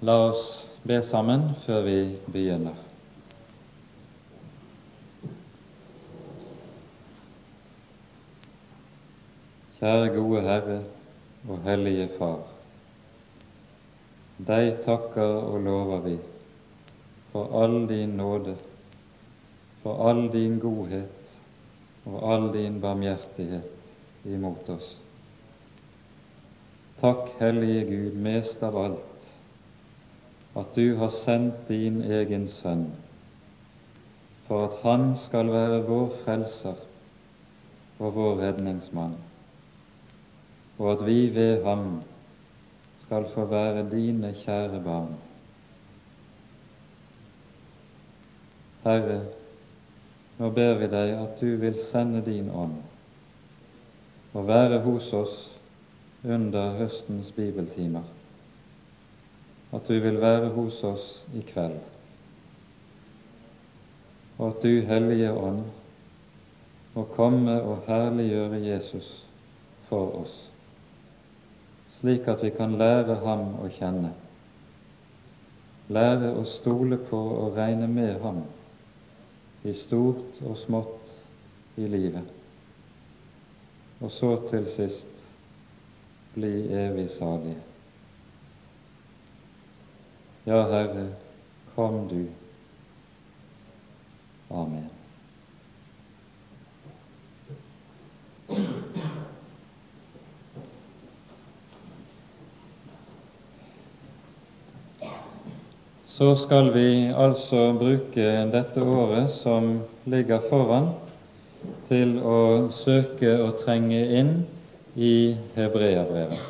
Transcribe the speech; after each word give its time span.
La 0.00 0.14
oss 0.28 0.42
be 0.86 1.00
sammen 1.02 1.40
før 1.64 1.80
vi 1.82 1.96
begynner. 2.30 2.76
Kjære 9.80 10.12
gode 10.14 10.42
Herre 10.44 10.76
og 11.48 11.66
Hellige 11.66 12.06
Far. 12.14 12.46
Deg 14.38 14.70
takker 14.86 15.34
og 15.40 15.58
lover 15.66 16.06
vi 16.06 16.14
for 17.32 17.50
all 17.64 17.80
din 17.90 18.14
nåde, 18.22 18.54
for 19.82 20.06
all 20.06 20.28
din 20.30 20.60
godhet 20.62 21.36
og 22.06 22.22
all 22.22 22.50
din 22.54 22.78
barmhjertighet 22.80 24.30
imot 24.30 24.70
oss. 24.78 24.94
Takk, 27.02 27.34
Hellige 27.42 27.86
Gud, 27.90 28.18
mest 28.22 28.62
av 28.62 28.78
alt 28.86 29.07
at 30.58 30.74
du 30.74 30.96
har 30.96 31.12
sendt 31.24 31.68
din 31.68 32.00
egen 32.02 32.48
sønn 32.50 32.88
for 34.48 34.64
at 34.64 34.78
han 34.82 35.12
skal 35.26 35.52
være 35.52 35.84
vår 35.86 36.12
frelser 36.24 36.78
og 37.98 38.14
vår 38.14 38.38
redningsmann, 38.40 39.14
og 40.78 40.92
at 40.92 41.06
vi 41.06 41.34
ved 41.34 41.64
ham 41.64 42.00
skal 43.04 43.28
få 43.34 43.44
være 43.50 43.84
dine 43.90 44.32
kjære 44.40 44.80
barn. 44.84 45.14
Herre, 48.84 49.20
nå 50.38 50.50
ber 50.54 50.78
vi 50.80 50.90
deg 50.90 51.14
at 51.18 51.40
du 51.40 51.56
vil 51.60 51.82
sende 51.90 52.22
din 52.24 52.50
ånd 52.50 52.78
og 54.32 54.46
være 54.48 54.80
hos 54.84 55.12
oss 55.12 55.40
under 56.24 56.78
høstens 56.78 57.32
bibeltimer 57.36 58.06
at 59.72 59.88
du 59.88 59.98
vil 60.00 60.20
være 60.20 60.48
hos 60.54 60.82
oss 60.84 61.06
i 61.36 61.42
kveld, 61.44 61.76
og 64.38 64.46
at 64.48 64.62
du, 64.62 64.80
Hellige 64.86 65.32
Ånd, 65.32 65.64
må 66.94 67.04
komme 67.14 67.58
og 67.62 67.84
herliggjøre 67.86 68.62
Jesus 68.64 69.08
for 69.90 70.14
oss, 70.22 70.32
slik 71.98 72.28
at 72.30 72.42
vi 72.42 72.50
kan 72.56 72.78
lære 72.80 73.18
ham 73.26 73.44
å 73.60 73.68
kjenne, 73.76 74.14
lære 75.88 76.32
å 76.38 76.46
stole 76.58 77.00
på 77.10 77.20
og 77.36 77.58
regne 77.58 77.88
med 77.90 78.20
ham 78.24 78.42
i 79.68 79.74
stort 79.76 80.42
og 80.46 80.58
smått 80.64 81.78
i 81.80 81.88
livet, 81.90 82.36
og 84.00 84.12
så 84.14 84.36
til 84.50 84.68
sist 84.76 85.26
bli 86.34 86.68
evig 86.72 87.10
salige. 87.18 87.67
Ja, 90.48 90.62
Herre, 90.62 91.06
kom 91.74 92.08
du. 92.08 92.26
Amen. 94.48 94.84
Så 106.06 106.36
skal 106.36 106.72
vi 106.72 107.12
altså 107.12 107.74
bruke 107.76 108.30
dette 108.52 108.80
året 108.80 109.34
som 109.42 109.82
ligger 110.08 110.46
foran, 110.48 110.88
til 111.90 112.14
å 112.24 112.38
søke 112.78 113.34
å 113.44 113.50
trenge 113.60 114.00
inn 114.22 114.32
i 114.96 115.36
Hebreabrevet. 115.58 116.40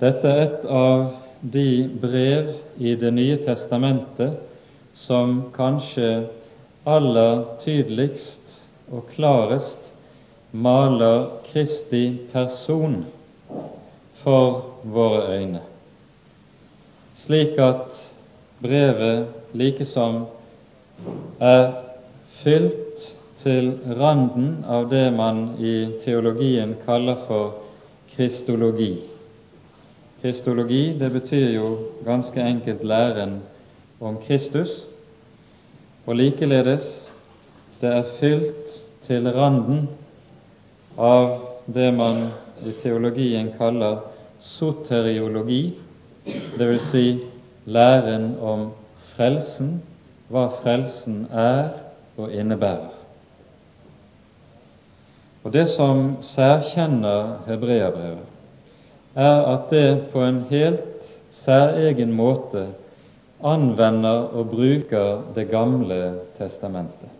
Dette 0.00 0.32
er 0.32 0.42
et 0.46 0.64
av 0.64 1.23
de 1.52 1.88
brev 2.00 2.54
i 2.78 2.94
Det 2.94 3.10
nye 3.10 3.36
testamentet 3.36 4.38
som 4.94 5.42
kanskje 5.52 6.08
aller 6.88 7.44
tydeligst 7.60 8.54
og 8.88 9.10
klarest 9.12 9.90
maler 10.52 11.26
Kristi 11.50 12.04
person 12.32 13.02
for 14.22 14.80
våre 14.88 15.36
øyne, 15.36 15.62
slik 17.26 17.58
at 17.60 17.92
brevet 18.64 19.28
likesom 19.52 20.22
er 21.44 21.64
fylt 22.40 23.08
til 23.44 23.74
randen 24.00 24.62
av 24.64 24.88
det 24.88 25.10
man 25.12 25.50
i 25.60 25.74
teologien 26.06 26.78
kaller 26.86 27.26
for 27.28 27.58
kristologi 28.14 28.94
Kristologi 30.24 30.94
det 30.98 31.10
betyr 31.12 31.50
jo 31.52 31.66
ganske 32.04 32.40
enkelt 32.40 32.84
læren 32.84 33.42
om 34.00 34.16
Kristus, 34.26 34.70
og 36.06 36.16
likeledes 36.16 37.12
det 37.80 37.90
er 37.92 38.08
fylt 38.20 38.78
til 39.04 39.28
randen 39.36 39.82
av 40.96 41.28
det 41.68 41.90
man 41.92 42.22
i 42.64 42.72
teologien 42.80 43.52
kaller 43.58 44.00
soteriologi, 44.56 45.74
dvs. 46.56 46.88
Si 46.88 47.06
læren 47.68 48.30
om 48.40 48.70
frelsen, 49.12 49.82
hva 50.32 50.48
frelsen 50.62 51.26
er 51.28 51.68
og 52.16 52.32
innebærer. 52.32 52.94
Og 55.44 55.52
Det 55.52 55.68
som 55.76 56.16
særkjenner 56.32 57.44
hebreabrevet, 57.46 58.33
er 59.14 59.46
at 59.54 59.70
det 59.70 60.10
på 60.12 60.22
en 60.22 60.44
helt 60.50 61.10
særegen 61.30 62.12
måte 62.12 62.66
anvender 63.44 64.30
og 64.34 64.50
bruker 64.50 65.22
Det 65.34 65.48
gamle 65.50 66.14
testamentet. 66.38 67.10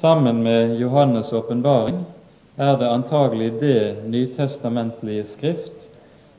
Sammen 0.00 0.42
med 0.42 0.78
Johannes' 0.80 1.34
åpenbaring 1.34 2.06
er 2.56 2.76
det 2.76 2.88
antagelig 2.88 3.60
det 3.60 3.96
nytestamentlige 4.06 5.24
skrift 5.24 5.88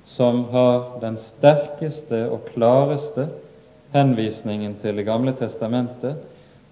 som 0.06 0.44
har 0.52 1.00
den 1.02 1.18
sterkeste 1.18 2.30
og 2.30 2.46
klareste 2.54 3.28
henvisningen 3.94 4.76
til 4.82 4.98
Det 4.98 5.06
gamle 5.06 5.34
testamentet, 5.34 6.16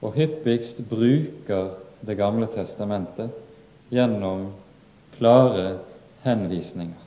og 0.01 0.13
hyppigst 0.13 0.81
bruker 0.89 1.69
Det 2.01 2.17
gamle 2.17 2.47
testamentet 2.55 3.29
gjennom 3.91 4.47
klare 5.17 5.77
henvisninger. 6.23 7.05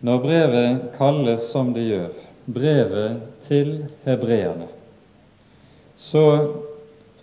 Når 0.00 0.18
brevet 0.22 0.82
kalles 0.94 1.48
som 1.52 1.72
det 1.74 1.88
gjør, 1.88 2.10
brevet 2.46 3.22
til 3.48 3.72
hebreerne, 4.06 4.68
så 5.98 6.24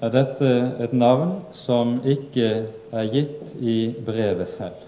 er 0.03 0.11
dette 0.11 0.49
et 0.83 0.93
navn 0.93 1.37
som 1.63 2.01
ikke 2.03 2.49
er 2.91 3.11
gitt 3.13 3.55
i 3.63 3.77
brevet 4.05 4.51
selv. 4.57 4.83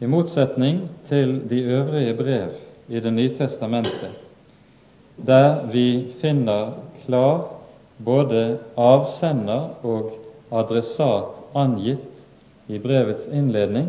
I 0.00 0.08
motsetning 0.10 0.86
til 1.08 1.36
de 1.50 1.60
øvrige 1.76 2.16
brev 2.16 2.56
i 2.88 3.00
Det 3.00 3.12
nye 3.12 3.36
testamentet, 3.36 4.16
der 5.16 5.66
vi 5.72 6.14
finner 6.20 6.72
klar 7.04 7.44
både 8.04 8.58
avsender 8.76 9.68
og 9.82 10.10
adressat 10.52 11.43
angitt 11.54 12.24
i 12.66 12.78
brevets 12.78 13.28
innledning, 13.28 13.88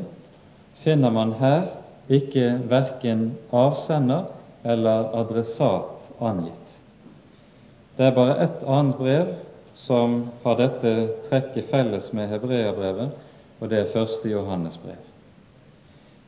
finner 0.83 1.11
man 1.11 1.33
her 1.39 1.67
ikke 2.11 2.59
verken 2.69 3.31
avsender 3.55 4.29
eller 4.63 5.09
adressat 5.21 6.21
angitt. 6.21 6.77
Det 7.97 8.05
er 8.05 8.15
bare 8.15 8.37
ett 8.43 8.63
annet 8.67 8.97
brev 8.99 9.33
som 9.75 10.17
har 10.43 10.57
dette 10.59 10.93
trekket 11.29 11.69
felles 11.71 12.11
med 12.13 12.29
hebreabrevet, 12.31 13.15
og 13.59 13.69
det 13.71 13.79
er 13.79 13.93
første 13.93 14.29
Johannes 14.29 14.77
brev. 14.83 15.01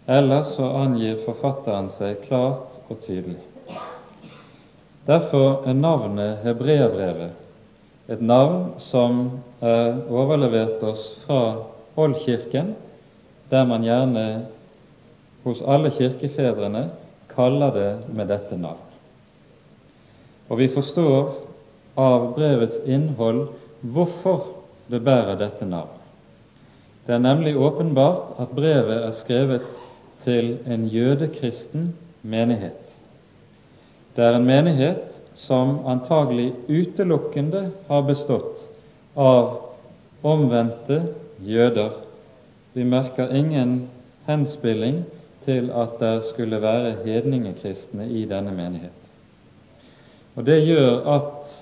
Ellers 0.07 0.53
så 0.55 0.67
angir 0.79 1.19
forfatteren 1.25 1.89
seg 1.97 2.21
klart 2.27 2.77
og 2.87 3.01
tydelig. 3.03 3.41
Derfor 5.07 5.67
er 5.67 5.75
navnet 5.75 6.43
hebreerbrevet 6.43 7.46
et 8.07 8.21
navn 8.21 8.77
som 8.89 9.23
er 9.61 10.03
overlevert 10.09 10.83
oss 10.83 11.09
fra 11.25 11.41
Oldkirken, 11.97 12.75
der 13.49 13.65
man 13.67 13.83
gjerne 13.83 14.25
hos 15.43 15.61
alle 15.67 15.91
kirkefedrene 15.95 16.87
kaller 17.31 17.73
det 17.75 17.91
med 18.15 18.29
dette 18.31 18.57
navn. 18.59 18.83
Og 20.47 20.59
vi 20.61 20.69
forstår 20.71 21.33
av 21.99 22.31
brevets 22.35 22.79
innhold 22.85 23.47
hvorfor 23.81 24.53
det 24.87 25.03
bærer 25.03 25.39
dette 25.39 25.65
navn. 25.67 25.95
Det 27.07 27.15
er 27.15 27.23
nemlig 27.23 27.55
åpenbart 27.59 28.39
at 28.39 28.55
brevet 28.55 29.03
er 29.03 29.15
skrevet 29.19 29.67
til 30.23 30.57
en 30.67 30.87
jødekristen 30.91 31.93
menighet. 32.21 32.83
Det 34.15 34.23
er 34.25 34.35
en 34.35 34.47
menighet 34.47 35.16
som 35.37 35.85
antagelig 35.85 36.53
utelukkende 36.67 37.69
har 37.87 38.01
bestått 38.01 38.63
av 39.13 39.59
omvendte 40.25 41.01
jøder. 41.45 41.91
Vi 42.73 42.83
merker 42.83 43.35
ingen 43.35 43.87
henspilling 44.25 45.03
til 45.45 45.69
at 45.71 45.99
det 46.01 46.15
skulle 46.31 46.59
være 46.61 46.97
hedningekristne 47.05 48.09
i 48.09 48.25
denne 48.29 48.51
menighet. 48.51 48.93
Og 50.35 50.45
Det 50.45 50.59
gjør 50.65 51.07
at 51.15 51.55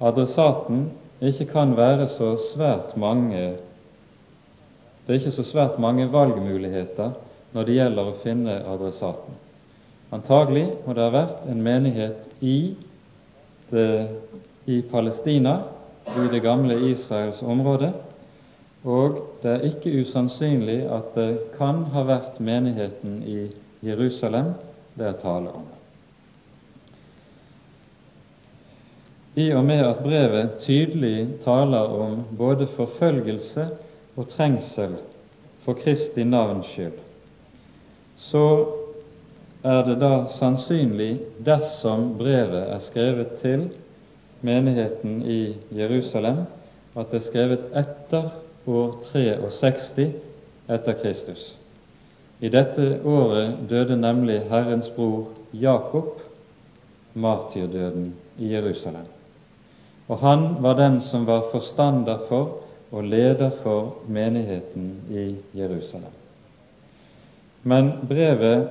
adressaten 0.00 0.90
ikke 1.20 1.46
kan 1.52 1.76
være 1.76 2.08
så 2.08 2.34
svært 2.52 2.96
mange 2.96 3.54
Det 5.06 5.12
er 5.12 5.20
ikke 5.20 5.36
så 5.36 5.44
svært 5.44 5.78
mange 5.78 6.06
valgmuligheter 6.12 7.10
når 7.52 7.64
det 7.64 7.74
gjelder 7.76 8.06
å 8.08 8.20
finne 8.22 8.54
adressaten. 8.72 9.36
Antagelig 10.14 10.68
må 10.84 10.94
det 10.94 11.08
ha 11.08 11.12
vært 11.12 11.46
en 11.50 11.62
menighet 11.64 12.28
i, 12.44 12.74
det, 13.72 13.86
i 14.70 14.78
Palestina, 14.86 15.56
i 16.06 16.26
det 16.30 16.42
gamle 16.44 16.76
Israels 16.92 17.40
område, 17.42 17.90
og 18.84 19.16
det 19.42 19.50
er 19.50 19.64
ikke 19.70 19.94
usannsynlig 20.04 20.82
at 20.92 21.14
det 21.16 21.30
kan 21.56 21.86
ha 21.94 22.04
vært 22.06 22.36
menigheten 22.44 23.22
i 23.26 23.46
Jerusalem 23.84 24.52
det 24.94 25.08
er 25.08 25.16
tale 25.22 25.54
om. 25.56 25.64
I 29.34 29.48
og 29.56 29.64
med 29.66 29.82
at 29.82 30.04
brevet 30.04 30.60
tydelig 30.62 31.40
taler 31.42 31.90
om 31.90 32.20
både 32.38 32.68
forfølgelse 32.76 33.66
og 34.14 34.28
trengsel 34.30 34.94
for 35.64 35.80
Kristi 35.80 36.22
navns 36.28 36.70
skyld, 36.70 37.00
så 38.30 38.44
er 39.64 39.82
det 39.86 39.96
da 40.00 40.26
sannsynlig, 40.38 41.18
dersom 41.44 42.12
brevet 42.18 42.68
er 42.68 42.82
skrevet 42.84 43.38
til 43.40 43.68
menigheten 44.44 45.22
i 45.24 45.56
Jerusalem, 45.72 46.44
at 46.96 47.10
det 47.10 47.22
er 47.22 47.28
skrevet 47.30 47.64
etter 47.80 48.28
år 48.68 48.98
63 49.12 50.10
etter 50.68 50.98
Kristus. 51.00 51.54
I 52.40 52.50
dette 52.52 53.00
året 53.08 53.64
døde 53.70 53.96
nemlig 53.96 54.42
Herrens 54.50 54.90
bror 54.96 55.32
Jakob 55.52 56.20
martyrdøden 57.14 58.12
i 58.38 58.52
Jerusalem. 58.52 59.06
Og 60.08 60.18
han 60.18 60.48
var 60.60 60.76
den 60.76 61.00
som 61.00 61.26
var 61.26 61.48
forstander 61.52 62.26
for 62.28 62.60
og 62.92 63.04
leder 63.04 63.50
for 63.62 64.04
menigheten 64.08 64.90
i 65.10 65.36
Jerusalem. 65.58 66.12
Men 67.62 67.92
brevet 68.08 68.68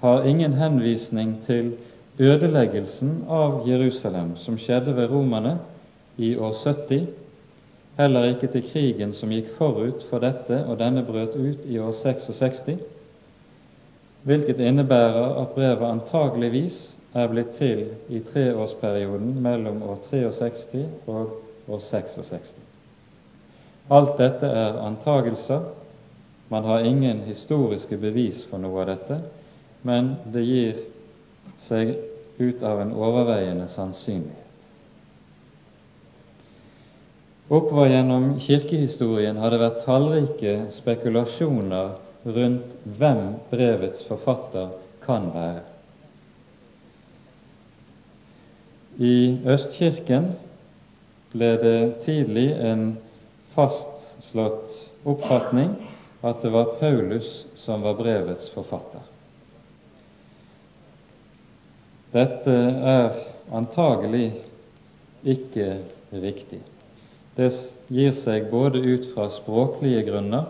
har 0.00 0.24
ingen 0.24 0.52
henvisning 0.52 1.34
til 1.46 1.72
ødeleggelsen 2.18 3.24
av 3.28 3.66
Jerusalem 3.68 4.34
som 4.40 4.58
skjedde 4.58 4.94
ved 4.96 5.10
romerne 5.10 5.58
i 6.16 6.34
år 6.36 6.54
70, 6.64 7.06
heller 7.98 8.30
ikke 8.30 8.48
til 8.52 8.64
krigen 8.72 9.12
som 9.16 9.32
gikk 9.32 9.52
forut 9.58 10.04
for 10.10 10.24
dette, 10.24 10.62
og 10.66 10.78
denne 10.80 11.04
brøt 11.04 11.36
ut 11.36 11.66
i 11.68 11.78
år 11.78 11.92
66, 12.02 12.78
hvilket 14.24 14.60
innebærer 14.60 15.36
at 15.42 15.52
brevet 15.56 15.86
antageligvis 15.88 16.78
er 17.14 17.28
blitt 17.28 17.56
til 17.58 17.86
i 18.08 18.20
treårsperioden 18.32 19.36
mellom 19.42 19.82
år 19.82 19.98
63 20.10 20.86
og 21.06 21.36
år 21.68 21.84
66. 21.90 22.52
Alt 23.90 24.16
dette 24.18 24.46
er 24.46 24.78
antagelser. 24.86 25.60
Man 26.50 26.64
har 26.64 26.84
ingen 26.86 27.20
historiske 27.26 27.96
bevis 27.96 28.44
for 28.50 28.58
noe 28.62 28.80
av 28.82 28.90
dette, 28.90 29.20
men 29.82 30.14
det 30.32 30.44
gir 30.44 30.84
seg 31.68 31.94
ut 32.40 32.62
av 32.62 32.80
en 32.80 32.92
overveiende 32.96 33.68
sannsynlighet. 33.68 34.36
Oppover 37.50 37.90
gjennom 37.90 38.36
kirkehistorien 38.44 39.40
har 39.42 39.50
det 39.50 39.58
vært 39.58 39.82
tallrike 39.82 40.52
spekulasjoner 40.76 41.96
rundt 42.24 42.76
hvem 43.00 43.24
brevets 43.50 44.04
forfatter 44.06 44.70
kan 45.02 45.32
være. 45.34 45.64
I 49.00 49.16
Østkirken 49.48 50.32
ble 51.32 51.50
det 51.62 51.78
tidlig 52.04 52.50
en 52.70 52.84
fastslått 53.56 54.76
oppfatning 55.08 55.72
at 56.22 56.42
det 56.44 56.52
var 56.52 56.76
Paulus 56.78 57.30
som 57.64 57.82
var 57.82 57.96
brevets 57.98 58.50
forfatter. 58.54 59.02
Dette 62.10 62.54
er 62.90 63.12
antagelig 63.54 64.32
ikke 65.22 65.66
riktig. 66.10 66.58
Det 67.38 67.50
gir 67.86 68.16
seg 68.24 68.48
både 68.50 68.80
ut 68.82 69.06
fra 69.14 69.28
språklige 69.36 70.02
grunner 70.08 70.48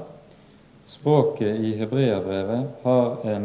Språket 0.91 1.61
i 1.63 1.75
hebreerbrevet 1.79 2.81
har 2.83 3.21
en 3.31 3.45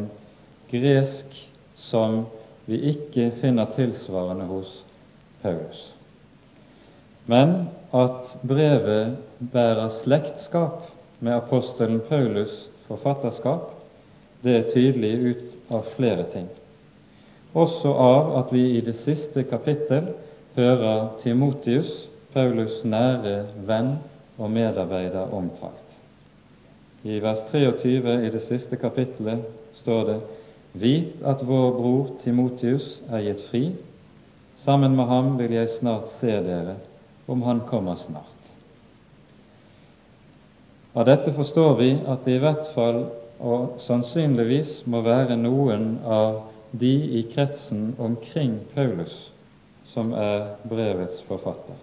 gresk 0.72 1.36
som 1.78 2.24
vi 2.66 2.80
ikke 2.90 3.28
finner 3.38 3.70
tilsvarende 3.76 4.48
hos 4.50 4.72
Paulus. 5.44 5.84
Men 7.30 7.68
at 7.94 8.34
brevet 8.42 9.20
bærer 9.54 9.94
slektskap 10.02 10.88
med 11.20 11.36
apostelen 11.38 12.02
Paulus' 12.10 12.64
forfatterskap, 12.88 13.70
det 14.42 14.58
er 14.58 14.70
tydelig 14.74 15.14
ut 15.30 15.74
av 15.74 15.86
flere 15.94 16.26
ting 16.34 16.50
også 17.56 17.92
av 17.94 18.34
at 18.40 18.52
vi 18.54 18.66
i 18.78 18.82
det 18.84 18.98
siste 19.04 19.46
kapittel 19.48 20.12
hører 20.56 21.16
Timotius, 21.24 21.90
Paulus' 22.36 22.84
nære 22.84 23.46
venn 23.68 23.96
og 24.38 24.52
medarbeider, 24.52 25.32
omtalt. 25.32 25.84
I 27.04 27.20
vers 27.24 27.46
23 27.52 28.16
i 28.26 28.32
det 28.34 28.42
siste 28.48 28.76
kapittelet 28.76 29.46
står 29.82 30.04
det:" 30.10 30.20
Vit 30.76 31.22
at 31.24 31.40
vår 31.48 31.72
bror 31.72 32.08
Timotius 32.24 33.00
er 33.10 33.22
gitt 33.24 33.42
fri. 33.50 33.72
Sammen 34.60 34.96
med 34.96 35.06
ham 35.06 35.38
vil 35.40 35.54
jeg 35.54 35.70
snart 35.80 36.10
se 36.20 36.28
dere, 36.28 36.76
om 37.28 37.42
han 37.42 37.62
kommer 37.70 37.96
snart. 37.96 38.50
Av 40.96 41.06
dette 41.06 41.32
forstår 41.34 41.78
vi 41.80 41.90
at 42.08 42.26
det 42.26 42.36
i 42.36 42.44
hvert 42.44 42.68
fall 42.76 43.06
og 43.40 43.80
sannsynligvis 43.84 44.84
må 44.88 45.02
være 45.02 45.38
noen 45.38 45.98
av 46.04 46.42
de 46.72 46.94
i 47.20 47.24
kretsen 47.34 47.96
omkring 48.00 48.60
Paulus 48.74 49.14
som 49.94 50.14
er 50.14 50.56
brevets 50.68 51.22
forfatter. 51.28 51.78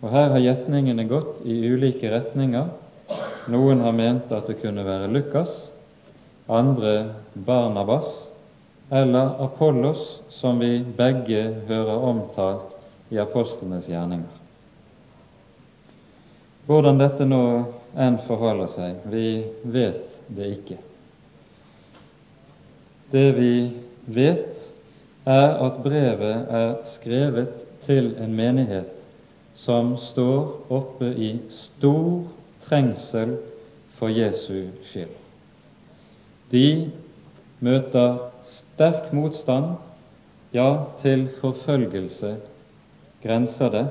Og 0.00 0.08
Her 0.08 0.32
har 0.32 0.40
gjetningene 0.40 1.04
gått 1.04 1.42
i 1.44 1.58
ulike 1.68 2.08
retninger. 2.08 2.70
Noen 3.52 3.82
har 3.84 3.92
ment 3.92 4.32
at 4.32 4.48
det 4.48 4.60
kunne 4.62 4.84
være 4.86 5.10
Lukas, 5.12 5.50
andre 6.48 7.14
Barnabas 7.34 8.08
eller 8.90 9.36
Apollos, 9.44 10.20
som 10.28 10.58
vi 10.58 10.80
begge 10.96 11.42
hører 11.68 12.06
omtalt 12.08 13.12
i 13.12 13.18
apostlenes 13.20 13.88
gjerninger. 13.90 14.40
Hvordan 16.66 16.98
dette 16.98 17.26
nå 17.26 17.44
enn 17.98 18.18
forholder 18.26 18.72
seg, 18.74 19.04
vi 19.10 19.26
vet 19.62 20.06
det 20.30 20.48
ikke. 20.56 20.78
Det 23.10 23.26
vi 23.34 23.54
vet, 24.14 24.56
er 25.26 25.48
at 25.66 25.82
brevet 25.84 26.46
er 26.48 26.74
skrevet 26.94 27.48
til 27.86 28.14
en 28.22 28.34
menighet 28.34 28.88
som 29.54 29.96
står 30.10 30.72
oppe 30.72 31.10
i 31.16 31.34
stor 31.52 32.24
trengsel 32.64 33.36
for 33.98 34.08
Jesu 34.08 34.70
skyld. 34.88 35.16
De 36.50 36.90
møter 37.60 38.16
sterk 38.48 39.12
motstand, 39.12 39.76
ja, 40.54 40.84
til 41.02 41.28
forfølgelse 41.40 42.36
grenser 43.22 43.70
det, 43.70 43.86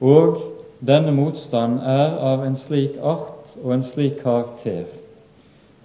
og 0.00 0.38
denne 0.84 1.12
motstand 1.12 1.80
er 1.80 2.16
av 2.32 2.44
en 2.46 2.56
slik 2.64 2.96
art 3.02 3.56
og 3.62 3.74
en 3.74 3.84
slik 3.90 4.20
karakter 4.22 4.86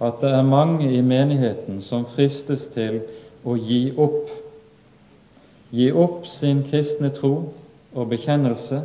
at 0.00 0.20
det 0.20 0.30
er 0.30 0.42
mange 0.42 0.92
i 0.92 1.00
menigheten 1.00 1.82
som 1.82 2.06
fristes 2.14 2.62
til 2.74 3.02
å 3.44 3.56
gi 3.60 3.90
opp, 4.00 4.30
gi 5.70 5.90
opp 5.92 6.24
sin 6.38 6.62
kristne 6.70 7.12
tro 7.16 7.34
og 7.92 8.08
bekjennelse 8.08 8.80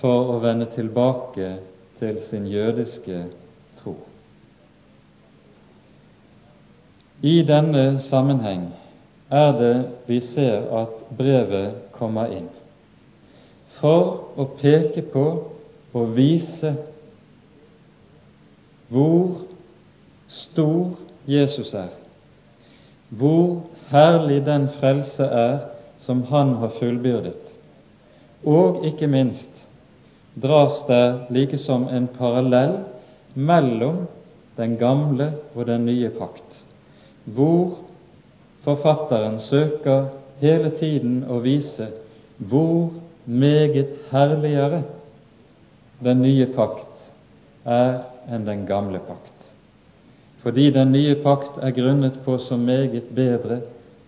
for 0.00 0.36
å 0.36 0.38
vende 0.44 0.70
tilbake 0.76 1.56
til 1.98 2.22
sin 2.30 2.46
jødiske 2.48 3.24
tro. 3.80 3.96
I 7.20 7.42
denne 7.44 8.00
sammenheng 8.06 8.70
er 9.30 9.52
det 9.58 9.74
vi 10.06 10.20
ser 10.30 10.70
at 10.80 10.94
brevet 11.18 11.90
kommer 11.98 12.30
inn, 12.32 12.48
for 13.80 14.30
å 14.38 14.46
peke 14.60 15.02
på 15.12 15.26
og 15.92 16.16
vise 16.16 16.76
hvor 18.90 19.49
stor 20.30 20.96
Jesus 21.26 21.72
er, 21.74 21.90
hvor 23.08 23.62
herlig 23.90 24.44
den 24.46 24.68
frelse 24.80 25.24
er 25.24 25.58
som 26.00 26.22
Han 26.30 26.54
har 26.62 26.72
fullbyrdet, 26.78 27.50
og 28.46 28.84
ikke 28.86 29.06
minst 29.10 29.50
dras 30.42 30.80
det 30.88 31.04
likesom 31.34 31.88
en 31.92 32.08
parallell 32.18 32.78
mellom 33.34 34.06
den 34.56 34.76
gamle 34.78 35.32
og 35.54 35.66
den 35.66 35.84
nye 35.86 36.10
pakt, 36.14 36.56
hvor 37.24 37.78
forfatteren 38.64 39.40
søker 39.40 40.08
hele 40.40 40.70
tiden 40.78 41.22
å 41.28 41.40
vise 41.44 41.90
hvor 42.40 42.90
meget 43.26 43.96
herligere 44.10 44.82
den 46.00 46.22
nye 46.24 46.46
pakt 46.56 46.86
er 47.68 48.00
enn 48.30 48.46
den 48.48 48.64
gamle 48.68 49.00
pakt, 49.04 49.39
fordi 50.42 50.70
den 50.72 50.92
nye 50.92 51.14
pakt 51.20 51.58
er 51.60 51.74
grunnet 51.76 52.20
på 52.24 52.38
så 52.38 52.56
meget 52.56 53.10
bedre 53.14 53.60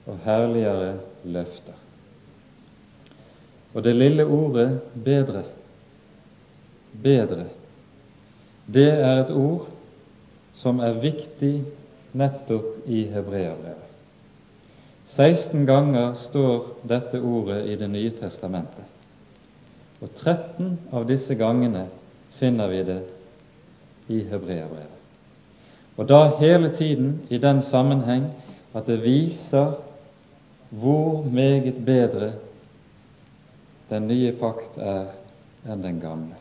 og 0.06 0.18
herligere 0.24 0.94
løfter. 1.24 1.76
Og 3.74 3.84
det 3.84 3.96
lille 3.96 4.24
ordet 4.24 4.80
'bedre', 5.04 5.44
bedre, 7.02 7.44
det 8.74 8.88
er 8.88 9.24
et 9.24 9.30
ord 9.30 9.68
som 10.54 10.80
er 10.80 11.00
viktig 11.00 11.64
nettopp 12.12 12.86
i 12.86 13.02
hebreerbrevet. 13.02 13.88
16 15.16 15.66
ganger 15.66 16.14
står 16.14 16.78
dette 16.88 17.20
ordet 17.20 17.66
i 17.68 17.76
Det 17.76 17.90
nye 17.90 18.10
testamentet, 18.10 18.84
og 20.00 20.08
13 20.16 20.78
av 20.92 21.04
disse 21.08 21.34
gangene 21.34 21.86
finner 22.38 22.68
vi 22.68 22.82
det 22.82 23.02
i 24.08 24.22
hebreerbrevet. 24.24 25.01
Og 25.96 26.08
da 26.08 26.25
hele 26.38 26.72
tiden 26.76 27.20
i 27.30 27.38
den 27.38 27.62
sammenheng 27.62 28.30
at 28.75 28.87
det 28.87 29.02
viser 29.02 29.75
hvor 30.70 31.25
meget 31.32 31.84
bedre 31.84 32.32
den 33.90 34.08
nye 34.08 34.32
pakt 34.40 34.78
er 34.80 35.11
enn 35.68 35.82
den 35.84 35.99
gamle. 36.00 36.38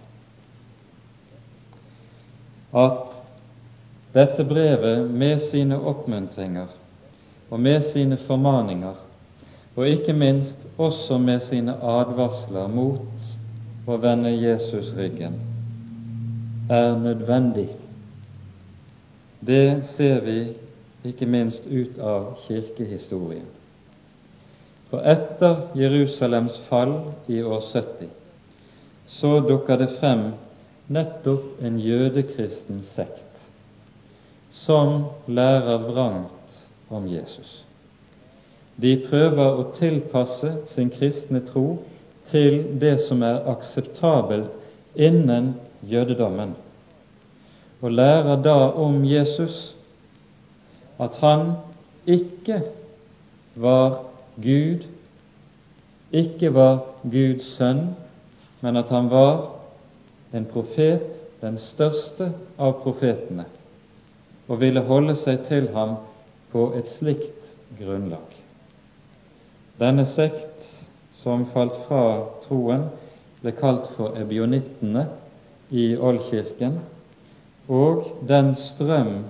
At 2.72 3.12
dette 4.16 4.46
brevet 4.48 5.12
med 5.12 5.44
sine 5.52 5.76
oppmuntringer 5.76 6.72
og 7.52 7.60
med 7.60 7.92
sine 7.92 8.18
formaninger, 8.18 8.96
og 9.76 9.88
ikke 9.88 10.14
minst 10.14 10.68
også 10.78 11.18
med 11.18 11.40
sine 11.40 11.76
advarsler 11.76 12.68
mot 12.72 13.88
å 13.88 13.98
vende 14.00 14.32
Jesus 14.32 14.94
ryggen, 14.96 15.36
er 16.70 16.96
nødvendig. 16.96 17.68
Det 19.42 19.86
ser 19.96 20.22
vi 20.22 20.38
ikke 21.10 21.26
minst 21.26 21.66
ut 21.66 21.98
av 21.98 22.36
kirkehistorien. 22.46 23.48
For 24.92 25.02
etter 25.08 25.72
Jerusalems 25.80 26.60
fall 26.70 26.94
i 27.32 27.42
år 27.42 27.64
70 27.72 28.12
så 29.12 29.40
dukker 29.44 29.80
det 29.82 29.90
frem 29.98 30.30
nettopp 30.92 31.64
en 31.64 31.80
jødekristen 31.80 32.84
sekt 32.94 33.42
som 34.62 35.06
lærer 35.28 35.88
vrangt 35.88 36.62
om 36.92 37.08
Jesus. 37.08 37.62
De 38.76 38.94
prøver 39.10 39.58
å 39.58 39.70
tilpasse 39.78 40.54
sin 40.74 40.92
kristne 40.94 41.42
tro 41.48 41.80
til 42.32 42.62
det 42.80 42.98
som 43.08 43.24
er 43.24 43.42
akseptabelt 43.52 44.52
innen 44.96 45.54
jødedommen, 45.88 46.54
og 47.82 47.92
lærer 47.92 48.42
da 48.42 48.58
om 48.78 49.02
Jesus 49.06 49.76
at 51.02 51.18
han 51.22 51.54
ikke 52.06 52.62
var 53.56 54.04
Gud 54.42 54.86
ikke 56.12 56.52
var 56.54 56.84
Guds 57.04 57.48
sønn, 57.56 57.96
men 58.62 58.78
at 58.78 58.92
han 58.92 59.10
var 59.12 59.48
en 60.36 60.46
profet, 60.46 61.08
den 61.42 61.58
største 61.60 62.32
av 62.60 62.78
profetene, 62.84 63.48
og 64.48 64.60
ville 64.62 64.84
holde 64.86 65.16
seg 65.24 65.46
til 65.48 65.72
ham 65.74 65.98
på 66.52 66.68
et 66.78 66.92
slikt 67.00 67.48
grunnlag. 67.80 68.36
Denne 69.80 70.06
sekt 70.12 70.68
som 71.24 71.48
falt 71.54 71.80
fra 71.88 72.04
troen, 72.44 72.90
ble 73.42 73.56
kalt 73.58 73.88
for 73.96 74.20
ebionittene 74.20 75.08
i 75.72 75.94
Oldkirken, 75.98 76.78
og 77.68 78.26
den 78.28 78.56
strøm, 78.56 79.26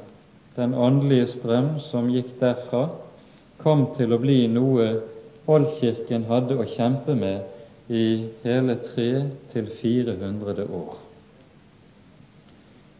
den 0.55 0.73
åndelige 0.73 1.27
strøm 1.35 1.79
som 1.91 2.09
gikk 2.11 2.37
derfra, 2.41 2.87
kom 3.61 3.87
til 3.97 4.13
å 4.13 4.21
bli 4.21 4.45
noe 4.51 4.87
Oldkirken 5.51 6.27
hadde 6.29 6.55
å 6.61 6.65
kjempe 6.69 7.15
med 7.17 7.91
i 7.91 8.29
hele 8.43 8.77
300-400 8.93 10.67
år. 10.69 10.97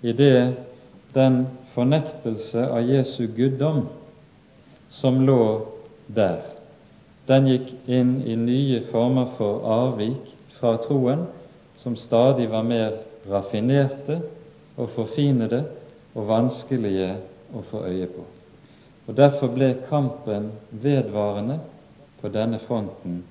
I 0.01 0.11
det 0.17 0.55
den 1.13 1.45
fornektelse 1.75 2.65
av 2.65 2.89
Jesu 2.89 3.27
guddom 3.37 3.85
som 4.89 5.21
lå 5.27 5.67
der, 6.07 6.41
den 7.29 7.47
gikk 7.47 7.69
inn 7.87 8.17
i 8.25 8.35
nye 8.35 8.81
former 8.89 9.31
for 9.37 9.63
avvik 9.69 10.33
fra 10.57 10.75
troen, 10.81 11.27
som 11.79 11.95
stadig 11.95 12.49
var 12.51 12.65
mer 12.65 12.99
raffinerte 13.29 14.19
og 14.81 14.89
forfinede 14.95 15.61
og 16.15 16.27
vanskelige 16.27 17.13
å 17.53 17.61
få 17.69 17.85
øye 17.87 18.07
på. 18.09 18.25
Og 19.07 19.17
Derfor 19.17 19.51
ble 19.53 19.73
kampen 19.89 20.51
vedvarende 20.71 21.59
på 22.21 22.29
denne 22.33 22.59
fronten 22.65 23.21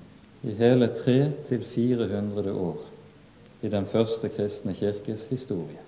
i 0.43 0.55
hele 0.57 0.89
300-400 1.03 2.51
år 2.51 2.79
i 3.61 3.69
den 3.69 3.85
første 3.91 4.29
kristne 4.33 4.73
kirkes 4.73 5.27
historie. 5.29 5.79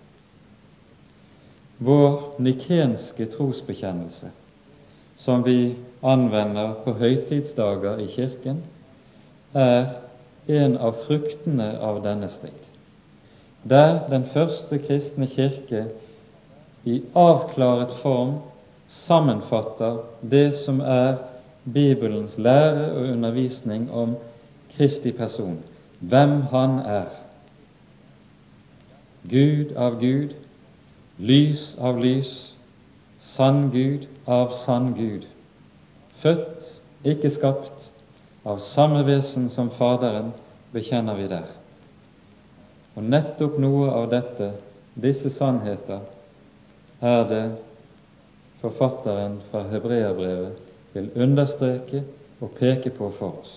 Vår 1.84 2.36
nikenske 2.40 3.26
trosbekjennelse, 3.34 4.30
som 5.18 5.44
vi 5.46 5.76
anvender 6.04 6.76
på 6.86 6.94
høytidsdager 7.00 8.00
i 8.04 8.08
Kirken, 8.14 8.62
er 9.54 9.90
en 10.48 10.78
av 10.78 11.02
fruktene 11.08 11.74
av 11.82 12.02
denne 12.06 12.30
strid. 12.30 12.73
Der 13.70 14.08
den 14.08 14.26
første 14.26 14.80
kristne 14.80 15.28
kirke 15.28 15.86
i 16.86 17.02
avklaret 17.16 17.92
form 18.02 18.34
sammenfatter 18.88 19.98
det 20.32 20.56
som 20.66 20.80
er 20.80 21.16
Bibelens 21.74 22.38
lære 22.38 22.92
og 22.92 23.02
undervisning 23.02 23.94
om 23.94 24.16
Kristi 24.78 25.12
person, 25.12 25.60
hvem 26.00 26.42
Han 26.42 26.80
er. 26.80 27.06
Gud 29.30 29.76
av 29.78 30.00
Gud, 30.00 30.34
lys 31.18 31.76
av 31.80 32.02
lys, 32.04 32.56
sann 33.20 33.70
Gud 33.72 34.08
av 34.28 34.52
sann 34.66 34.92
Gud, 34.98 35.28
født, 36.20 36.74
ikke 37.04 37.32
skapt, 37.32 37.92
av 38.46 38.60
samme 38.74 39.06
vesen 39.08 39.48
som 39.50 39.72
Faderen, 39.72 40.34
bekjenner 40.74 41.16
vi 41.16 41.30
der. 41.32 41.63
Og 42.94 43.04
nettopp 43.04 43.58
noe 43.62 43.90
av 43.90 44.10
dette, 44.12 44.52
disse 44.94 45.32
sannheter, 45.34 46.04
er 47.02 47.24
det 47.30 47.44
forfatteren 48.62 49.40
fra 49.50 49.64
hebreerbrevet 49.72 50.60
vil 50.94 51.10
understreke 51.26 52.04
og 52.40 52.54
peke 52.60 52.94
på 52.94 53.10
for 53.18 53.42
oss. 53.42 53.56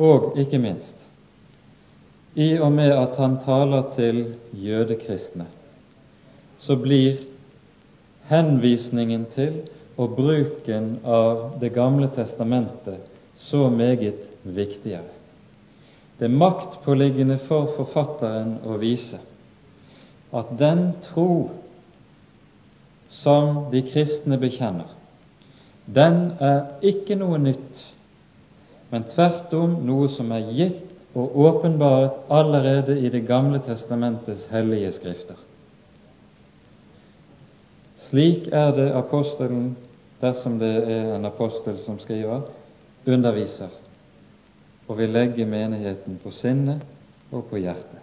Og 0.00 0.36
ikke 0.40 0.60
minst, 0.60 0.94
i 2.34 2.52
og 2.62 2.70
med 2.72 2.92
at 2.94 3.16
han 3.18 3.40
taler 3.44 3.88
til 3.96 4.20
jødekristne, 4.54 5.48
så 6.60 6.76
blir 6.76 7.24
henvisningen 8.30 9.24
til 9.34 9.62
og 10.00 10.14
bruken 10.16 10.98
av 11.04 11.56
Det 11.60 11.72
gamle 11.74 12.08
testamentet 12.14 13.00
så 13.36 13.68
meget 13.70 14.20
viktigere. 14.44 15.19
Det 16.20 16.28
maktpåliggende 16.28 17.38
for 17.48 17.70
forfatteren 17.78 18.58
å 18.68 18.74
vise 18.76 19.16
at 20.36 20.50
den 20.60 20.82
tro 21.06 21.46
som 23.22 23.70
de 23.72 23.80
kristne 23.88 24.36
bekjenner, 24.42 24.90
den 25.88 26.20
er 26.44 26.84
ikke 26.92 27.16
noe 27.16 27.40
nytt, 27.40 27.80
men 28.92 29.08
tvert 29.14 29.56
om 29.56 29.78
noe 29.88 30.12
som 30.12 30.28
er 30.36 30.52
gitt 30.60 31.16
og 31.16 31.40
åpenbart 31.46 32.28
allerede 32.28 33.00
i 33.00 33.08
Det 33.08 33.24
gamle 33.26 33.64
testamentets 33.64 34.44
hellige 34.52 34.92
skrifter. 35.00 35.40
Slik 38.10 38.52
er 38.52 38.76
det 38.76 38.90
apostelen, 38.92 39.72
dersom 40.20 40.60
det 40.60 40.74
er 40.84 41.14
en 41.16 41.24
apostel 41.24 41.80
som 41.86 41.96
skriver, 41.98 42.44
underviser 43.06 43.72
og 44.90 44.98
vil 44.98 45.12
legge 45.14 45.44
menigheten 45.46 46.16
på 46.22 46.32
sinnet 46.34 46.80
og 47.30 47.44
på 47.46 47.60
hjertet. 47.62 48.00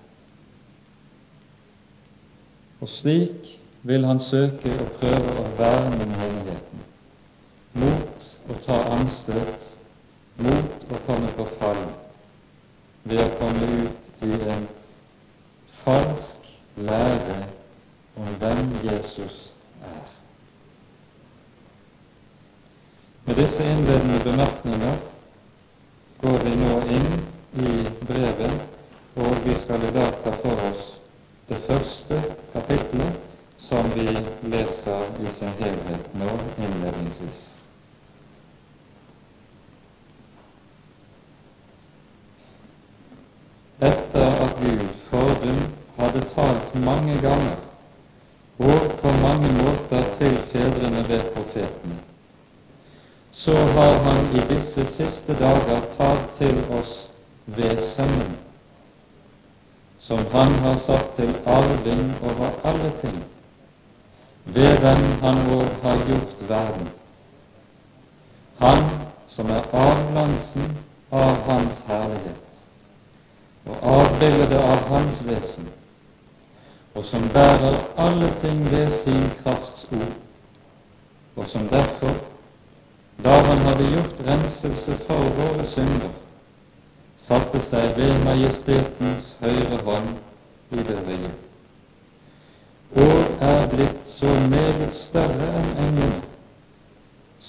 Og 2.80 2.88
slik 2.90 3.50
vil 3.84 4.06
han 4.08 4.22
søke 4.24 4.72
og 4.72 4.94
prøve 5.02 5.34
å 5.42 5.48
verne 5.58 6.06
menigheten 6.14 6.86
mot 7.82 8.30
å 8.48 8.60
ta 8.64 8.78
anstøt, 8.94 9.66
mot 10.40 10.88
å 10.88 11.02
komme 11.10 11.34
på 11.36 11.50
fall, 11.58 11.84
ved 13.04 13.26
å 13.26 13.36
komme 13.42 13.68
ut 13.82 14.24
i 14.30 14.32
en 14.54 14.64
falsk 15.82 16.48
lære 16.88 17.38
om 18.16 18.32
hvem 18.40 18.72
Jesus 18.88 19.44
er. 19.84 20.08
Med 23.28 23.44
disse 23.44 23.72
innledende 23.76 24.24
bemerkninger 24.32 24.98
går 26.22 26.38
vi 26.44 26.56
nå 26.56 26.78
inn 26.98 27.10
i 27.66 27.74
brevet, 28.10 28.62
og 29.18 29.36
vi 29.46 29.56
skal 29.64 29.84
i 29.86 29.92
dag 29.98 30.16
ta 30.24 30.34
for 30.42 30.64
oss 30.70 30.86
det 31.50 31.60
første 31.68 32.22
kapitlet, 32.54 33.20
som 33.68 33.90
vi 33.96 34.08
leser 34.54 35.12
i 35.22 35.34
sin 35.38 35.54
helhet 35.60 36.14
nå 36.18 36.32
innledningsvis. 36.58 37.44
Etter 43.78 44.26
at 44.46 44.58
Gud 44.64 44.86
forbund 45.12 45.68
hadde 46.00 46.26
talt 46.34 46.78
mange 46.86 47.20
ganger 47.22 47.58
og 48.58 48.88
på 49.02 49.12
mange 49.22 49.52
måter 49.60 50.08
til 50.18 50.38
fedrene 50.54 51.04
ved 51.10 51.28
profeten, 51.36 52.00
så 53.34 53.54
har 53.76 54.00
han 54.08 54.32
i 54.34 54.42
disse 54.50 54.87
siste 55.28 55.44
dager 55.44 55.82
tar 55.98 56.18
til 56.38 56.58
oss 56.72 57.10
ved 57.46 57.78
Sønnen, 57.96 58.38
som 60.00 60.20
han 60.32 60.52
har 60.64 60.78
satt 60.86 61.16
til 61.18 61.34
arving 61.46 62.14
over 62.24 62.52
alle 62.64 62.92
ting, 63.02 63.24
ved 64.46 64.78
den 64.78 65.04
han 65.22 65.36
vår 65.50 65.68
har 65.84 65.98
gjort 66.08 66.50
verden. 66.50 66.88
Han 68.60 68.86
som 69.28 69.50
er 69.52 69.68
avglansen 69.74 70.78
av 71.12 71.36
Hans 71.50 71.84
herlighet 71.88 72.44
og 73.68 73.84
avbildet 73.84 74.56
av 74.62 74.88
Hans 74.94 75.20
vesen, 75.28 75.68
og 76.96 77.04
som 77.06 77.28
bærer 77.34 77.76
alle 77.98 78.32
ting 78.42 78.64
ved 78.72 78.96
sin 79.04 79.30
krafts 79.44 79.88
ord, 79.92 80.18
og 81.36 81.46
som 81.52 81.68
derfor 81.68 82.16
da 83.24 83.32
han 83.32 83.58
hadde 83.58 83.84
gjort 83.84 84.20
renselse 84.28 84.98
for 85.08 85.30
våre 85.40 85.66
synder, 85.74 86.14
satte 87.28 87.62
seg 87.72 87.98
ved 87.98 88.14
majestetens 88.26 89.34
høyre 89.42 89.80
hånd 89.88 90.14
i 90.78 90.86
det 90.90 91.00
høye, 91.08 91.32
og 93.06 93.44
er 93.50 93.68
blitt 93.74 94.14
så 94.20 94.30
meget 94.54 94.94
større 95.02 95.50
enn 95.62 95.74
englene, 95.88 96.22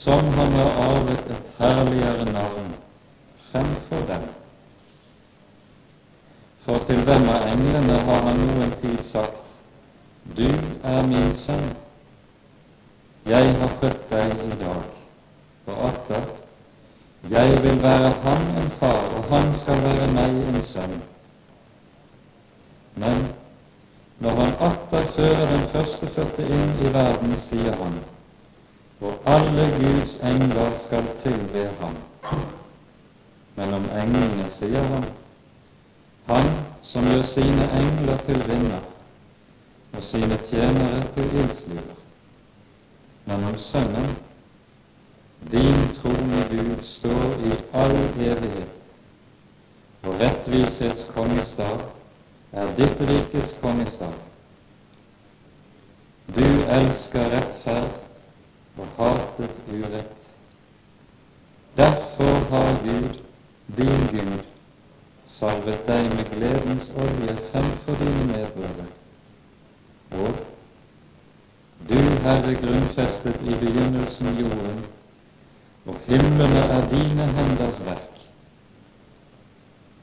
som 0.00 0.32
han 0.38 0.56
har 0.56 0.82
arvet 0.87 1.32
et 1.37 1.54
herligere 1.60 2.26
navn 2.32 2.75
fremfor 3.50 4.04
dem. 4.08 4.28
For 6.64 6.84
til 6.88 7.00
hvem 7.08 7.28
av 7.32 7.48
englene 7.52 8.02
har 8.08 8.28
han 8.28 8.46
noen 8.46 8.78
tid 8.82 9.00
sagt, 9.12 9.44
Du 10.37 10.44
er 10.84 11.06
min 11.08 11.32
sønn, 11.46 11.70
jeg 13.26 13.56
har 13.60 13.75
født 13.80 14.06
deg 14.12 14.38
i 14.44 14.60
dag 14.60 14.98
og 15.68 15.88
atter 15.92 16.28
jeg 17.30 17.62
vil 17.62 17.82
være 17.82 18.08
ham 18.08 18.42
en 18.62 18.70
far, 18.70 19.00
og 19.16 19.25
han 19.37 19.54
skal 19.60 19.82
være 19.82 20.06
meg 20.12 20.37
en 20.48 20.62
sønn. 20.64 20.94
Men 22.94 23.26
når 24.18 24.30
han 24.40 24.54
atter 24.68 25.10
fører 25.16 25.50
den 25.50 25.66
førstefødte 25.72 26.46
inn 26.46 26.70
i 26.87 26.92
verden, 26.94 27.34
sier 27.48 27.75
han, 27.82 27.98
og 29.00 29.28
alle 29.34 29.66
Guds 29.75 30.14
engler 30.30 30.70
skal 30.87 31.10
tilbe 31.25 31.66
ham. 31.80 31.98
Men 33.56 33.75
om 33.80 33.90
englene 34.04 34.46
sier 34.60 34.88
han, 34.94 35.04
han 36.30 36.48
som 36.92 37.10
gjør 37.10 37.26
sine 37.34 37.68
engler 37.82 38.25
til 38.30 38.40
vinner 38.46 38.88
og 39.98 40.08
sine 40.12 40.40
tjenere 40.48 41.04
til 41.18 41.37
ildsliver. 41.42 42.00
Men 43.26 43.44
om 43.50 43.61
Sønnen 43.68 44.11
din 45.40 45.94
trone, 46.01 46.40
Gud, 46.51 46.85
står 46.85 47.46
i 47.46 47.53
all 47.72 47.96
evighet, 48.18 48.68
og 50.03 50.20
rettvisets 50.20 51.05
kongestad 51.14 51.85
er 52.53 52.74
ditt 52.77 53.01
rikes 53.11 53.55
kongestad. 53.62 54.16
Du 56.37 56.44
elsker 56.79 57.31
rettferd 57.33 57.94
og 58.79 58.87
hatet 58.98 59.55
urett. 59.72 60.29
Derfor 61.77 62.35
har 62.51 62.83
Gud, 62.85 63.22
din 63.77 64.05
Gud, 64.12 64.44
salvet 65.38 65.87
deg 65.87 66.11
med 66.18 66.31
gledens 66.35 66.92
olje 66.98 67.38
fremfor 67.48 67.98
dine 68.03 68.29
medbrødre. 68.33 68.87
Og 70.18 70.44
du, 71.88 71.98
Herre, 72.27 72.55
grunnfestet 72.62 73.42
i 73.46 73.59
begynnelsen 73.64 74.38
jorden 74.42 74.87
og 75.88 75.96
himlene 76.07 76.62
er 76.77 76.83
dine 76.90 77.27
henders 77.37 77.79
verk. 77.87 78.18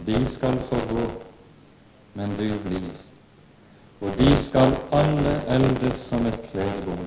De 0.07 0.17
skal 0.33 0.57
forgå, 0.69 1.03
men 2.13 2.33
du 2.39 2.47
blir, 2.63 2.89
og 4.01 4.17
de 4.19 4.31
skal 4.47 4.73
alle 4.99 5.35
eldes 5.57 6.01
som 6.09 6.25
et 6.25 6.41
klesbord. 6.49 7.05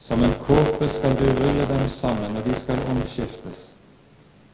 Som 0.00 0.22
en 0.26 0.36
kåpe 0.42 0.88
skal 0.96 1.18
du 1.20 1.26
rulle 1.38 1.66
dem 1.70 1.88
sammen, 2.00 2.36
og 2.36 2.44
de 2.44 2.54
skal 2.64 2.82
omskiftes. 2.90 3.66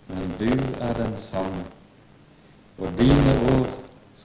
Men 0.08 0.34
du 0.38 0.50
er 0.80 0.94
den 1.00 1.16
samme, 1.30 1.64
og 2.78 2.88
dine 2.98 3.36
år 3.56 3.68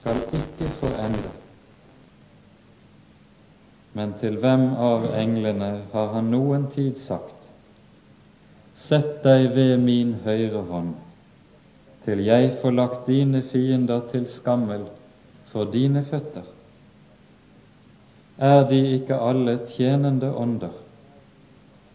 skal 0.00 0.16
ikke 0.32 0.72
få 0.80 0.92
ende. 1.06 1.30
Men 3.92 4.12
til 4.20 4.36
hvem 4.40 4.74
av 4.76 5.08
englene 5.16 5.78
har 5.92 6.12
han 6.12 6.34
noen 6.34 6.68
tid 6.74 7.00
sagt:" 7.06 7.41
Sett 8.88 9.22
deg 9.22 9.52
ved 9.54 9.76
min 9.78 10.16
høyre 10.24 10.64
hånd, 10.68 10.94
til 12.04 12.24
jeg 12.26 12.56
får 12.62 12.74
lagt 12.74 13.06
dine 13.06 13.42
fiender 13.52 14.02
til 14.10 14.26
skammel 14.30 14.88
for 15.52 15.70
dine 15.70 16.02
føtter. 16.10 16.48
Er 18.42 18.64
de 18.68 18.80
ikke 18.96 19.20
alle 19.22 19.58
tjenende 19.76 20.32
ånder, 20.34 20.74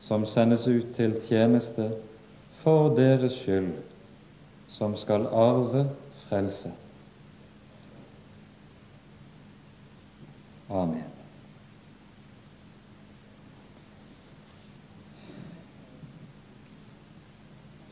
som 0.07 0.25
sendes 0.31 0.67
ut 0.67 0.93
til 0.95 1.17
tjeneste 1.27 1.89
for 2.61 2.95
deres 2.95 3.35
skyld, 3.41 3.73
som 4.77 4.95
skal 4.97 5.27
arve 5.27 5.89
frelse? 6.29 6.71
Amen. 10.69 11.16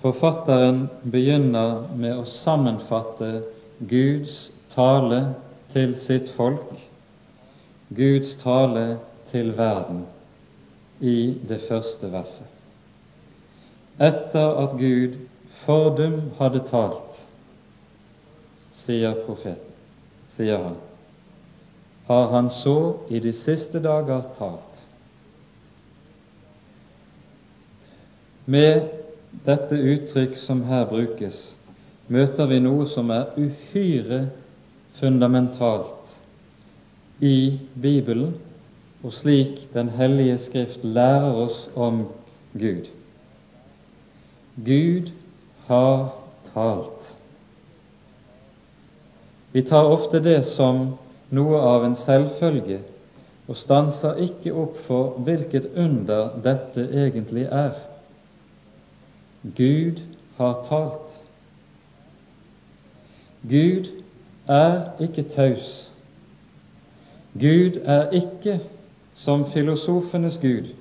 Forfatteren 0.05 0.83
begynner 1.01 1.87
med 1.97 2.13
å 2.13 2.27
sammenfatte 2.29 3.39
Guds 3.89 4.35
tale 4.75 5.21
til 5.73 5.95
sitt 5.97 6.27
folk, 6.35 6.75
Guds 7.89 8.35
tale 8.43 8.99
til 9.31 9.49
verden, 9.57 10.03
i 11.01 11.39
det 11.49 11.57
første 11.65 12.11
verset. 12.13 12.51
Etter 13.97 14.59
at 14.61 14.75
Gud 14.77 15.15
fordum 15.63 16.19
hadde 16.37 16.61
talt, 16.69 17.17
sier 18.85 19.17
profeten, 19.25 19.73
sier 20.35 20.61
han, 20.67 20.77
har 22.11 22.29
han 22.35 22.51
så 22.61 22.77
i 23.09 23.23
de 23.25 23.33
siste 23.39 23.81
dager 23.81 24.21
talt. 24.37 24.85
Med 28.45 28.94
dette 29.43 29.75
uttrykk 29.75 30.37
som 30.37 30.63
her 30.69 30.85
brukes, 30.89 31.37
møter 32.07 32.47
vi 32.47 32.59
noe 32.61 32.85
som 32.91 33.09
er 33.13 33.33
uhyre 33.37 34.27
fundamentalt 34.99 36.15
i 37.19 37.59
Bibelen, 37.81 38.35
og 39.03 39.13
slik 39.13 39.67
Den 39.73 39.89
hellige 39.89 40.37
Skrift 40.47 40.83
lærer 40.83 41.35
oss 41.45 41.69
om 41.75 42.05
Gud. 42.53 42.87
Gud 44.65 45.11
har 45.67 46.15
talt. 46.53 47.11
Vi 49.51 49.61
tar 49.61 49.91
ofte 49.91 50.19
det 50.19 50.45
som 50.55 50.95
noe 51.29 51.59
av 51.59 51.85
en 51.85 51.95
selvfølge, 51.95 52.79
og 53.47 53.59
stanser 53.59 54.17
ikke 54.25 54.53
opp 54.57 54.79
for 54.87 55.19
hvilket 55.27 55.67
under 55.77 56.33
dette 56.43 56.87
egentlig 56.91 57.45
er. 57.51 57.75
Gud 59.53 60.01
har 60.37 60.65
talt. 60.69 61.11
Gud 63.49 63.85
er 64.47 65.03
ikke 65.05 65.23
taus. 65.35 65.91
Gud 67.33 67.81
er 67.85 68.09
ikke 68.09 68.59
som 69.15 69.45
filosofenes 69.51 70.39
Gud, 70.41 70.71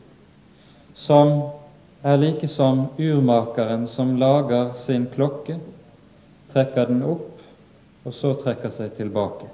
som 0.94 1.42
er 2.02 2.16
like 2.16 2.48
som 2.48 2.86
urmakeren 2.98 3.88
som 3.88 4.16
lager 4.16 4.72
sin 4.86 5.06
klokke, 5.12 5.58
trekker 6.52 6.88
den 6.88 7.02
opp 7.02 7.42
og 8.04 8.12
så 8.14 8.34
trekker 8.38 8.72
seg 8.76 8.96
tilbake. 8.96 9.48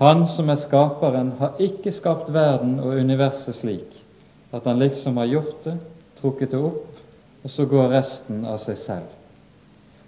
Han 0.00 0.26
som 0.36 0.50
er 0.50 0.60
skaperen, 0.60 1.34
har 1.38 1.60
ikke 1.60 1.92
skapt 1.92 2.32
verden 2.32 2.78
og 2.80 2.96
universet 2.96 3.56
slik 3.60 4.00
at 4.52 4.64
han 4.68 4.78
liksom 4.78 5.16
har 5.16 5.30
gjort 5.30 5.64
det, 5.64 5.76
trukket 6.20 6.52
det 6.52 6.60
opp 6.60 6.92
og 7.42 7.50
så 7.50 7.66
går 7.66 7.90
resten 7.90 8.44
av 8.46 8.60
seg 8.62 8.78
selv. 8.84 9.10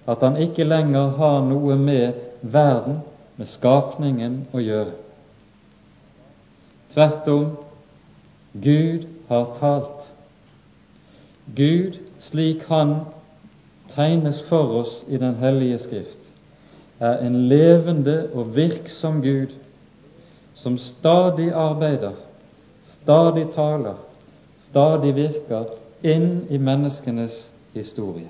At 0.07 0.23
han 0.23 0.37
ikke 0.41 0.67
lenger 0.67 1.17
har 1.19 1.43
noe 1.47 1.77
med 1.81 2.21
verden, 2.43 3.01
med 3.37 3.49
skapningen 3.51 4.45
å 4.55 4.61
gjøre. 4.63 4.93
Tvert 6.95 7.31
om, 7.33 7.49
Gud 8.53 9.09
har 9.27 9.49
talt. 9.59 10.05
Gud, 11.57 11.99
slik 12.23 12.63
Han 12.69 13.01
tegnes 13.95 14.39
for 14.49 14.71
oss 14.85 14.93
i 15.11 15.19
Den 15.19 15.35
hellige 15.43 15.81
Skrift, 15.83 16.21
er 17.03 17.25
en 17.27 17.49
levende 17.51 18.29
og 18.33 18.55
virksom 18.55 19.19
Gud 19.23 19.57
som 20.55 20.79
stadig 20.79 21.51
arbeider, 21.51 22.15
stadig 23.03 23.49
taler, 23.57 23.99
stadig 24.71 25.17
virker 25.17 25.75
inn 26.05 26.45
i 26.53 26.59
menneskenes 26.61 27.37
historie. 27.73 28.29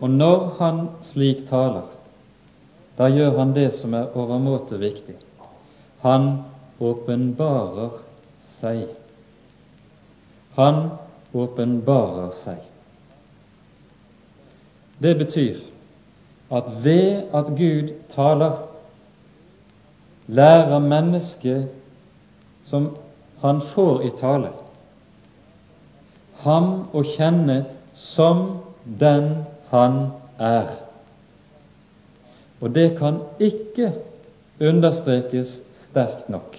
Og 0.00 0.10
når 0.10 0.44
han 0.58 0.84
slik 1.02 1.44
taler, 1.50 1.86
da 2.98 3.08
gjør 3.12 3.36
han 3.38 3.54
det 3.54 3.70
som 3.78 3.94
er 3.94 4.14
overmåte 4.18 4.78
viktig. 4.80 5.16
Han 6.02 6.30
åpenbarer 6.80 7.98
seg. 8.58 8.86
Han 10.56 10.88
åpenbarer 11.34 12.32
seg. 12.44 12.62
Det 14.98 15.14
betyr 15.18 15.60
at 16.50 16.70
ved 16.82 17.34
at 17.34 17.52
Gud 17.58 17.92
taler, 18.14 18.64
lærer 20.26 20.78
mennesket 20.78 21.68
som 22.64 22.90
han 23.42 23.60
får 23.74 24.02
i 24.08 24.10
tale, 24.20 24.50
ham 26.44 26.88
å 26.94 27.02
kjenne 27.16 27.62
som 28.14 28.60
den 29.00 29.44
han 29.70 29.98
er. 30.38 30.70
Og 32.60 32.74
det 32.74 32.96
kan 32.98 33.20
ikke 33.38 33.92
understrekes 34.60 35.58
sterkt 35.84 36.28
nok. 36.28 36.56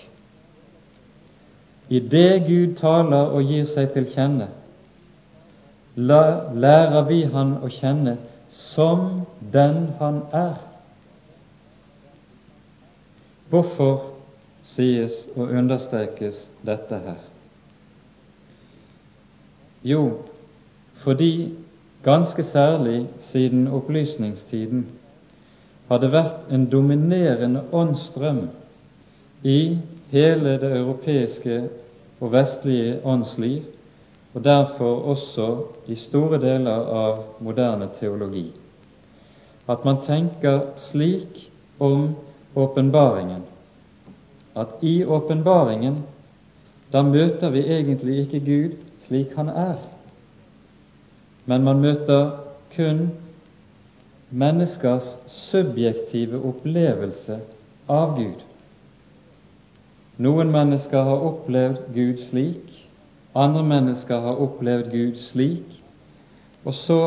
I 1.90 2.00
det 2.00 2.46
Gud 2.48 2.76
taler 2.78 3.34
og 3.34 3.50
gir 3.50 3.66
seg 3.72 3.92
til 3.96 4.08
kjenne, 4.14 4.52
lærer 5.98 7.02
vi 7.10 7.24
Han 7.34 7.58
å 7.66 7.70
kjenne 7.74 8.16
som 8.50 9.26
den 9.54 9.90
Han 10.00 10.22
er. 10.32 10.60
Hvorfor 13.50 14.14
sies 14.76 15.26
og 15.36 15.50
understrekes 15.50 16.46
dette 16.66 17.02
her? 17.08 17.29
Jo, 19.84 20.12
fordi 20.94 21.54
ganske 22.04 22.44
særlig 22.44 23.08
siden 23.20 23.68
opplysningstiden 23.68 24.88
har 25.88 25.98
det 25.98 26.12
vært 26.12 26.52
en 26.52 26.66
dominerende 26.72 27.64
åndsstrøm 27.72 28.42
i 29.44 29.78
hele 30.12 30.58
det 30.62 30.72
europeiske 30.78 31.62
og 32.20 32.32
vestlige 32.32 33.00
åndsliv, 33.06 33.62
og 34.34 34.44
derfor 34.44 34.96
også 35.14 35.48
i 35.88 35.96
store 35.96 36.42
deler 36.42 36.92
av 36.94 37.24
moderne 37.40 37.88
teologi. 38.00 38.52
At 39.70 39.86
man 39.86 40.04
tenker 40.06 40.60
slik 40.92 41.50
om 41.80 42.10
åpenbaringen 42.56 43.48
at 44.60 44.82
i 44.82 45.04
åpenbaringen 45.06 46.00
da 46.94 47.02
møter 47.06 47.50
vi 47.54 47.64
egentlig 47.70 48.20
ikke 48.26 48.40
Gud 48.46 48.89
slik 49.10 49.34
han 49.36 49.50
er, 49.50 49.82
men 51.50 51.66
man 51.66 51.82
møter 51.82 52.30
kun 52.76 53.10
menneskers 54.30 55.16
subjektive 55.50 56.38
opplevelse 56.46 57.40
av 57.90 58.14
Gud. 58.20 58.46
Noen 60.22 60.52
mennesker 60.54 61.10
har 61.10 61.26
opplevd 61.26 61.90
Gud 61.96 62.22
slik, 62.30 62.64
andre 63.34 63.64
mennesker 63.66 64.22
har 64.22 64.42
opplevd 64.46 64.92
Gud 64.94 65.20
slik, 65.30 65.78
og 66.68 66.76
så 66.76 67.02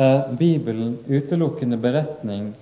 er 0.00 0.30
Bibelen 0.38 0.96
utelukkende 1.08 1.76
beretning 1.78 2.52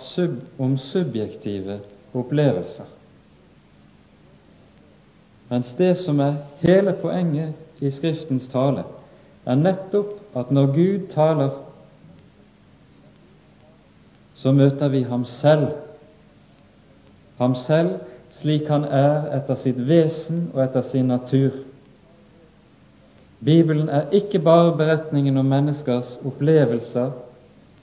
sub, 0.00 0.40
om 0.58 0.78
subjektive 0.80 1.80
opplevelser. 2.16 2.88
Mens 5.50 5.72
det 5.78 5.96
som 5.98 6.20
er 6.20 6.34
hele 6.62 6.92
poenget 7.02 7.52
i 7.82 7.90
Skriftens 7.90 8.48
tale, 8.52 8.84
er 9.46 9.58
nettopp 9.58 10.36
at 10.36 10.50
når 10.54 10.66
Gud 10.74 11.08
taler, 11.10 11.50
så 14.34 14.52
møter 14.52 14.88
vi 14.88 15.02
ham 15.02 15.24
selv. 15.24 15.66
Ham 17.38 17.54
selv 17.66 17.98
slik 18.40 18.68
han 18.70 18.84
er 18.84 19.26
etter 19.36 19.58
sitt 19.60 19.80
vesen 19.88 20.46
og 20.54 20.62
etter 20.64 20.86
sin 20.86 21.10
natur. 21.10 21.50
Bibelen 23.44 23.88
er 23.88 24.12
ikke 24.12 24.38
bare 24.44 24.76
beretningen 24.76 25.36
om 25.40 25.48
menneskers 25.48 26.18
opplevelser 26.24 27.10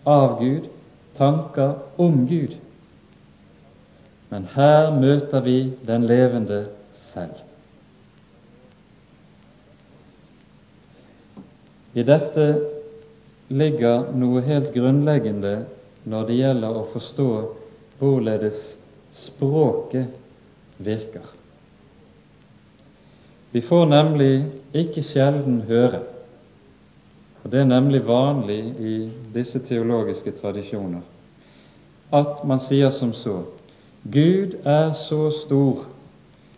av 0.07 0.37
Gud, 0.39 0.69
tanker 1.17 1.73
om 1.97 2.23
Gud. 2.29 2.55
Men 4.29 4.47
her 4.53 4.91
møter 4.93 5.41
vi 5.41 5.59
den 5.87 6.05
levende 6.07 6.67
selv. 7.11 7.46
I 11.97 12.03
dette 12.05 12.45
ligger 13.49 14.11
noe 14.13 14.43
helt 14.45 14.69
grunnleggende 14.75 15.55
når 16.07 16.27
det 16.27 16.37
gjelder 16.37 16.77
å 16.77 16.83
forstå 16.91 17.29
hvorledes 17.97 18.59
språket 19.17 20.13
virker. 20.77 21.25
Vi 23.55 23.63
får 23.65 23.89
nemlig 23.89 24.31
ikke 24.77 25.01
sjelden 25.07 25.63
høre 25.65 26.03
og 27.47 27.51
det 27.51 27.61
er 27.61 27.69
nemlig 27.69 28.01
vanlig 28.03 28.59
i 28.83 28.93
disse 29.31 29.61
teologiske 29.63 30.33
tradisjoner, 30.41 30.99
at 32.11 32.41
man 32.43 32.59
sier 32.65 32.91
som 32.91 33.13
så 33.15 33.37
Gud 34.03 34.57
er 34.67 34.89
så 35.07 35.29
stor 35.45 35.85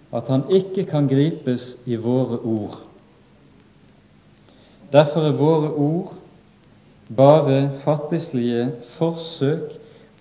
at 0.09 0.31
han 0.33 0.47
ikke 0.49 0.87
kan 0.89 1.05
gripes 1.05 1.75
i 1.85 1.93
våre 2.01 2.39
ord. 2.41 2.79
Derfor 4.91 5.21
er 5.21 5.37
våre 5.37 5.69
ord 5.73 6.13
bare 7.17 7.57
fattigslige 7.83 8.71
forsøk 8.97 9.75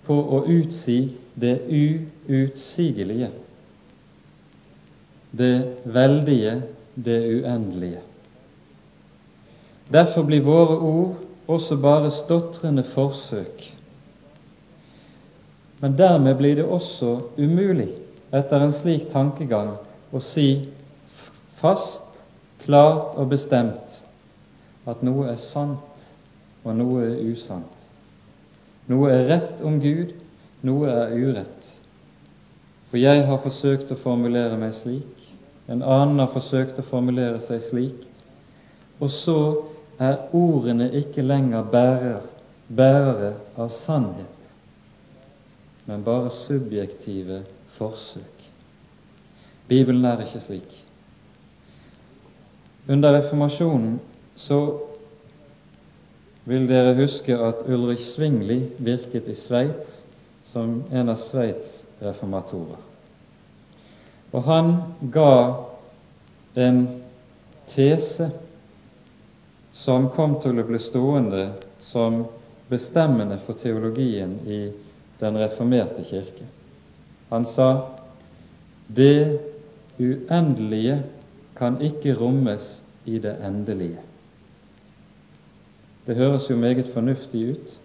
på 0.05 0.17
å 0.37 0.43
utsi 0.49 0.99
det 1.39 1.55
uutsigelige, 1.69 3.29
det 5.31 5.55
veldige, 5.85 6.61
det 6.95 7.19
uendelige. 7.33 8.01
Derfor 9.89 10.25
blir 10.29 10.45
våre 10.45 10.77
ord 10.77 11.15
også 11.49 11.77
bare 11.81 12.11
stotrende 12.13 12.83
forsøk. 12.93 13.63
Men 15.81 15.97
dermed 15.97 16.37
blir 16.37 16.59
det 16.59 16.65
også 16.65 17.15
umulig, 17.37 17.89
etter 18.33 18.61
en 18.61 18.73
slik 18.75 19.07
tankegang, 19.13 19.77
å 20.13 20.21
si 20.21 20.49
fast, 21.61 22.03
klart 22.65 23.15
og 23.17 23.31
bestemt 23.31 23.88
at 24.87 25.03
noe 25.03 25.27
er 25.31 25.39
sant 25.49 25.85
og 26.63 26.75
noe 26.75 27.03
er 27.07 27.19
usant. 27.31 27.75
Noe 28.89 29.11
er 29.13 29.27
rett 29.29 29.61
om 29.65 29.77
Gud, 29.81 30.15
noe 30.65 30.91
er 30.91 31.15
urett. 31.15 31.67
For 32.89 32.97
jeg 32.97 33.25
har 33.27 33.41
forsøkt 33.43 33.91
å 33.93 33.99
formulere 34.01 34.57
meg 34.57 34.73
slik, 34.81 35.15
en 35.69 35.83
annen 35.85 36.23
har 36.23 36.31
forsøkt 36.33 36.79
å 36.81 36.87
formulere 36.89 37.43
seg 37.45 37.61
slik, 37.67 38.05
og 38.99 39.11
så 39.13 39.37
er 40.01 40.17
ordene 40.35 40.89
ikke 40.97 41.23
lenger 41.23 41.67
bærer, 41.69 42.25
bærere 42.67 43.35
av 43.59 43.71
sannhet, 43.85 44.35
men 45.85 46.03
bare 46.05 46.33
subjektive 46.47 47.43
forsøk. 47.77 48.35
Bibelen 49.69 50.05
er 50.05 50.25
ikke 50.25 50.41
slik. 50.47 50.69
Under 52.89 53.13
reformasjonen 53.13 53.99
så 54.39 54.59
vil 56.49 56.67
dere 56.69 56.95
huske 56.97 57.35
at 57.35 57.65
Ulrich 57.67 58.07
Zwingli 58.13 58.61
virket 58.77 59.27
i 59.27 59.35
Sveits 59.37 59.99
som 60.49 60.79
en 60.91 61.11
av 61.11 61.19
Sveits 61.27 61.83
reformatorer. 62.01 62.79
Og 64.31 64.43
han 64.45 64.71
ga 65.13 65.33
en 66.55 66.79
tese 67.73 68.29
som 69.73 70.09
kom 70.15 70.39
til 70.41 70.57
å 70.59 70.67
bli 70.67 70.81
stående 70.81 71.45
som 71.91 72.23
bestemmende 72.69 73.39
for 73.45 73.57
teologien 73.61 74.39
i 74.45 74.61
den 75.19 75.37
reformerte 75.37 76.05
kirke. 76.09 76.47
Han 77.29 77.45
sa 77.53 77.69
det 78.87 79.39
uendelige 79.99 81.01
kan 81.57 81.81
ikke 81.83 82.15
rommes 82.17 82.79
i 83.05 83.19
det 83.19 83.35
endelige. 83.43 84.08
Det 86.09 86.17
høres 86.17 86.47
jo 86.49 86.55
meget 86.57 86.87
fornuftig 86.93 87.49
ut. 87.51 87.75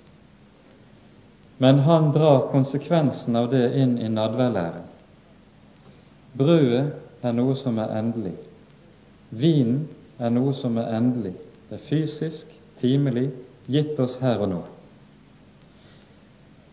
men 1.58 1.78
han 1.78 2.12
drar 2.12 2.48
konsekvensen 2.50 3.36
av 3.36 3.50
det 3.50 3.66
inn 3.78 3.98
i 3.98 4.08
nadværlæren. 4.10 4.86
Brødet 6.34 6.86
er 7.22 7.34
noe 7.36 7.54
som 7.56 7.78
er 7.78 7.92
endelig. 7.98 8.32
Vinen 9.30 9.84
er 10.18 10.32
noe 10.34 10.54
som 10.58 10.78
er 10.82 10.96
endelig. 10.96 11.34
Det 11.68 11.78
er 11.78 11.84
fysisk, 11.88 12.46
timelig, 12.80 13.28
gitt 13.70 14.00
oss 14.00 14.16
her 14.20 14.42
og 14.42 14.50
nå. 14.50 14.62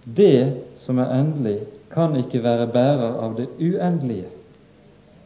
Det 0.06 0.58
som 0.82 0.98
er 1.00 1.14
endelig, 1.20 1.60
kan 1.92 2.16
ikke 2.18 2.42
være 2.44 2.72
bærer 2.74 3.20
av 3.22 3.36
det 3.38 3.50
uendelige. 3.60 4.32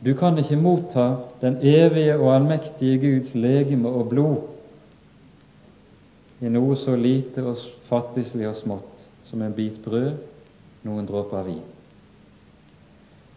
Du 0.05 0.11
kan 0.17 0.37
ikke 0.37 0.59
motta 0.59 1.07
den 1.41 1.61
evige 1.61 2.17
og 2.17 2.33
allmektige 2.35 2.99
Guds 2.99 3.33
legeme 3.35 3.89
og 3.89 4.09
blod 4.09 4.54
i 6.39 6.49
noe 6.51 6.75
så 6.75 6.95
lite 6.99 7.43
og 7.43 7.61
fattigslig 7.89 8.47
og 8.49 8.57
smått 8.59 9.05
som 9.29 9.41
en 9.41 9.55
bit 9.55 9.77
brød, 9.83 10.17
noen 10.85 11.07
dråper 11.07 11.47
vin. 11.47 11.63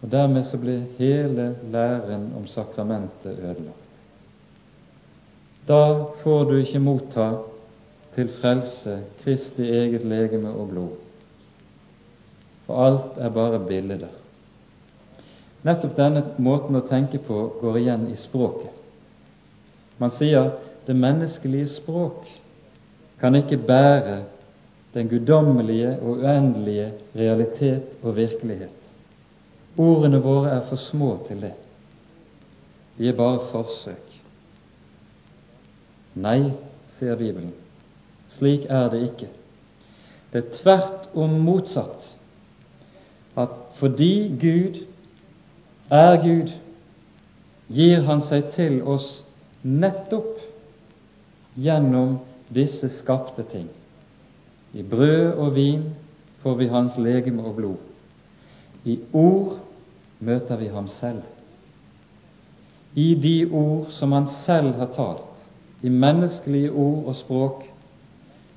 Og 0.02 0.10
Dermed 0.10 0.46
så 0.46 0.58
blir 0.60 0.86
hele 0.98 1.54
læren 1.72 2.30
om 2.38 2.46
sakramentet 2.46 3.38
ødelagt. 3.38 3.86
Da 5.68 6.04
får 6.22 6.44
du 6.44 6.54
ikke 6.58 6.80
motta 6.80 7.28
til 8.14 8.30
frelse 8.40 9.00
Kristi 9.22 9.66
eget 9.68 10.04
legeme 10.04 10.50
og 10.50 10.68
blod, 10.68 10.94
for 12.66 12.84
alt 12.84 13.18
er 13.18 13.34
bare 13.34 13.60
bilder. 13.66 14.08
Nettopp 15.66 15.96
denne 15.98 16.22
måten 16.38 16.78
å 16.78 16.86
tenke 16.86 17.18
på 17.18 17.40
går 17.60 17.78
igjen 17.80 18.06
i 18.12 18.16
språket. 18.16 18.70
Man 19.98 20.14
sier 20.14 20.52
det 20.86 20.96
menneskelige 20.96 21.72
språk 21.74 22.26
kan 23.20 23.34
ikke 23.34 23.58
bære 23.58 24.22
den 24.94 25.08
guddommelige 25.08 25.98
og 26.00 26.08
uendelige 26.08 26.92
realitet 27.16 27.82
og 28.02 28.16
virkelighet. 28.16 28.74
Ordene 29.78 30.22
våre 30.22 30.50
er 30.50 30.62
for 30.68 30.76
små 30.76 31.18
til 31.28 31.42
det. 31.42 31.52
De 32.98 33.08
er 33.08 33.16
bare 33.16 33.46
forsøk. 33.52 34.04
Nei, 36.18 36.50
sier 36.98 37.14
Bibelen, 37.18 37.52
slik 38.34 38.66
er 38.68 38.88
det 38.90 39.04
ikke. 39.06 39.28
Det 40.32 40.40
er 40.42 40.56
tvert 40.62 41.06
om 41.14 41.36
motsatt, 41.46 42.08
at 43.38 43.54
fordi 43.78 44.34
Gud 44.40 44.80
er 45.90 46.18
Gud, 46.24 46.50
gir 47.68 48.02
Han 48.08 48.22
seg 48.26 48.50
til 48.56 48.80
oss 48.82 49.22
nettopp 49.62 50.40
gjennom 51.58 52.18
disse 52.54 52.88
skapte 52.98 53.44
ting. 53.52 53.68
I 54.72 54.82
brød 54.82 55.32
og 55.32 55.54
vin 55.54 55.84
får 56.42 56.54
vi 56.54 56.68
Hans 56.68 56.98
legeme 56.98 57.42
og 57.42 57.56
blod. 57.56 57.76
I 58.84 58.98
ord 59.12 59.58
møter 60.20 60.56
vi 60.56 60.66
Ham 60.66 60.88
selv. 61.00 61.22
I 62.94 63.14
de 63.14 63.50
ord 63.52 63.90
som 63.90 64.12
Han 64.12 64.28
selv 64.44 64.74
har 64.74 64.92
talt, 64.96 65.24
i 65.82 65.88
menneskelige 65.88 66.72
ord 66.72 67.04
og 67.06 67.16
språk, 67.16 67.64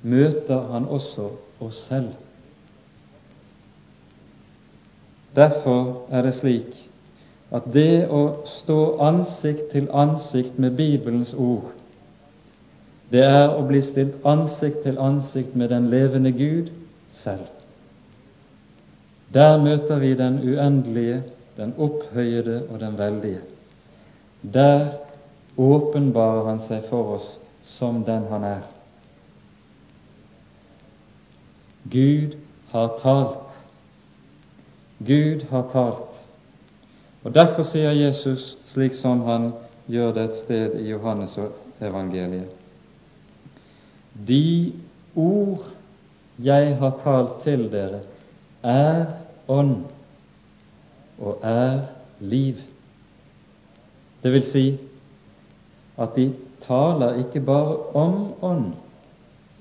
møter 0.04 0.71
Han 0.71 0.86
også 0.86 1.30
oss 1.60 1.86
selv. 1.88 2.13
Derfor 5.36 6.08
er 6.10 6.21
det 6.21 6.36
slik 6.36 6.88
at 7.51 7.67
det 7.73 8.08
å 8.12 8.23
stå 8.47 8.80
ansikt 9.04 9.71
til 9.71 9.89
ansikt 9.93 10.60
med 10.60 10.75
Bibelens 10.75 11.34
ord, 11.34 11.71
det 13.12 13.24
er 13.28 13.52
å 13.52 13.63
bli 13.67 13.82
stilt 13.84 14.24
ansikt 14.28 14.84
til 14.86 15.00
ansikt 15.00 15.56
med 15.56 15.69
den 15.74 15.89
levende 15.91 16.32
Gud 16.32 16.71
selv. 17.21 17.50
Der 19.34 19.58
møter 19.60 20.00
vi 20.00 20.13
den 20.15 20.39
uendelige, 20.43 21.21
den 21.58 21.74
opphøyede 21.78 22.63
og 22.69 22.80
den 22.80 22.97
veldige. 22.97 23.41
Der 24.41 24.88
åpenbarer 25.58 26.45
Han 26.45 26.62
seg 26.67 26.88
for 26.89 27.17
oss 27.17 27.28
som 27.78 28.04
den 28.04 28.24
Han 28.32 28.43
er. 28.43 28.63
Gud 31.91 32.38
har 32.71 32.95
talt. 33.02 33.52
Gud 35.00 35.43
har 35.50 35.67
talt. 35.71 36.08
Og 37.24 37.36
Derfor 37.36 37.63
sier 37.63 37.91
Jesus, 37.91 38.58
slik 38.71 38.95
som 38.97 39.21
han 39.28 39.52
gjør 39.91 40.13
det 40.15 40.24
et 40.24 40.39
sted 40.45 40.80
i 40.80 40.89
Johannes 40.89 41.38
evangeliet, 41.82 42.61
De 44.28 44.74
ord 45.16 45.66
jeg 46.42 46.76
har 46.78 46.94
talt 47.04 47.42
til 47.44 47.68
dere, 47.72 48.02
er 48.64 49.06
ånd 49.50 49.84
og 51.22 51.42
er 51.44 51.82
liv. 52.20 52.62
Det 54.22 54.32
vil 54.34 54.46
si 54.46 54.66
at 56.02 56.16
de 56.16 56.28
taler 56.66 57.20
ikke 57.24 57.42
bare 57.46 57.78
om 57.98 58.20
ånd 58.42 58.68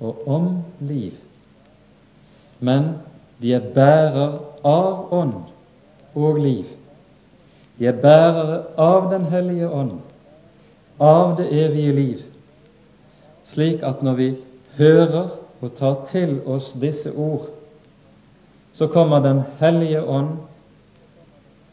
og 0.00 0.28
om 0.28 0.50
liv, 0.80 1.16
men 2.60 2.92
de 3.40 3.54
er 3.56 3.72
bærer 3.74 4.36
av 4.64 5.12
ånd 5.12 5.34
og 6.14 6.40
liv. 6.40 6.68
De 7.80 7.86
er 7.88 7.96
bærere 7.96 8.62
av 8.76 9.10
Den 9.10 9.24
hellige 9.32 9.68
ånd, 9.68 10.00
av 11.00 11.36
det 11.38 11.48
evige 11.48 11.92
liv, 11.96 12.18
slik 13.48 13.82
at 13.82 14.02
når 14.02 14.14
vi 14.18 14.28
hører 14.80 15.36
og 15.60 15.74
tar 15.78 16.06
til 16.10 16.38
oss 16.48 16.72
disse 16.80 17.12
ord, 17.12 17.48
så 18.72 18.86
kommer 18.88 19.20
Den 19.20 19.42
hellige 19.60 20.02
ånd 20.02 20.38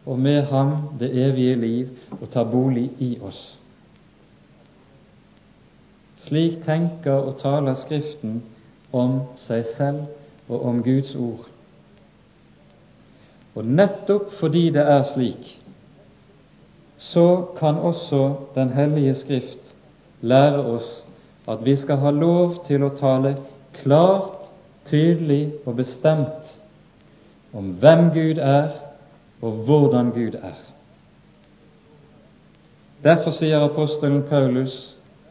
og 0.05 0.19
med 0.19 0.41
ham 0.51 0.73
det 0.99 1.11
evige 1.11 1.55
liv 1.55 1.87
og 2.21 2.29
tar 2.31 2.43
bolig 2.43 2.91
i 2.99 3.17
oss. 3.21 3.57
Slik 6.27 6.63
tenker 6.65 7.11
og 7.13 7.37
taler 7.39 7.75
Skriften 7.79 8.41
om 8.91 9.19
seg 9.47 9.65
selv 9.77 10.49
og 10.49 10.65
om 10.65 10.83
Guds 10.83 11.15
ord. 11.15 11.47
Og 13.55 13.65
nettopp 13.65 14.33
fordi 14.39 14.69
det 14.75 14.83
er 14.83 15.03
slik, 15.13 15.55
så 16.97 17.45
kan 17.59 17.77
også 17.77 18.33
Den 18.55 18.69
hellige 18.69 19.15
Skrift 19.15 19.75
lære 20.21 20.65
oss 20.65 21.06
at 21.47 21.65
vi 21.65 21.75
skal 21.75 21.97
ha 21.97 22.12
lov 22.12 22.65
til 22.67 22.83
å 22.83 22.93
tale 22.97 23.36
klart, 23.81 24.33
tydelig 24.88 25.51
og 25.65 25.75
bestemt 25.79 26.53
om 27.55 27.73
hvem 27.81 28.10
Gud 28.15 28.39
er, 28.39 28.71
og 29.41 29.63
hvordan 29.67 30.12
Gud 30.15 30.36
er. 30.36 30.57
Derfor 33.03 33.36
sier 33.36 33.62
apostelen 33.62 34.23
Paulus 34.29 34.73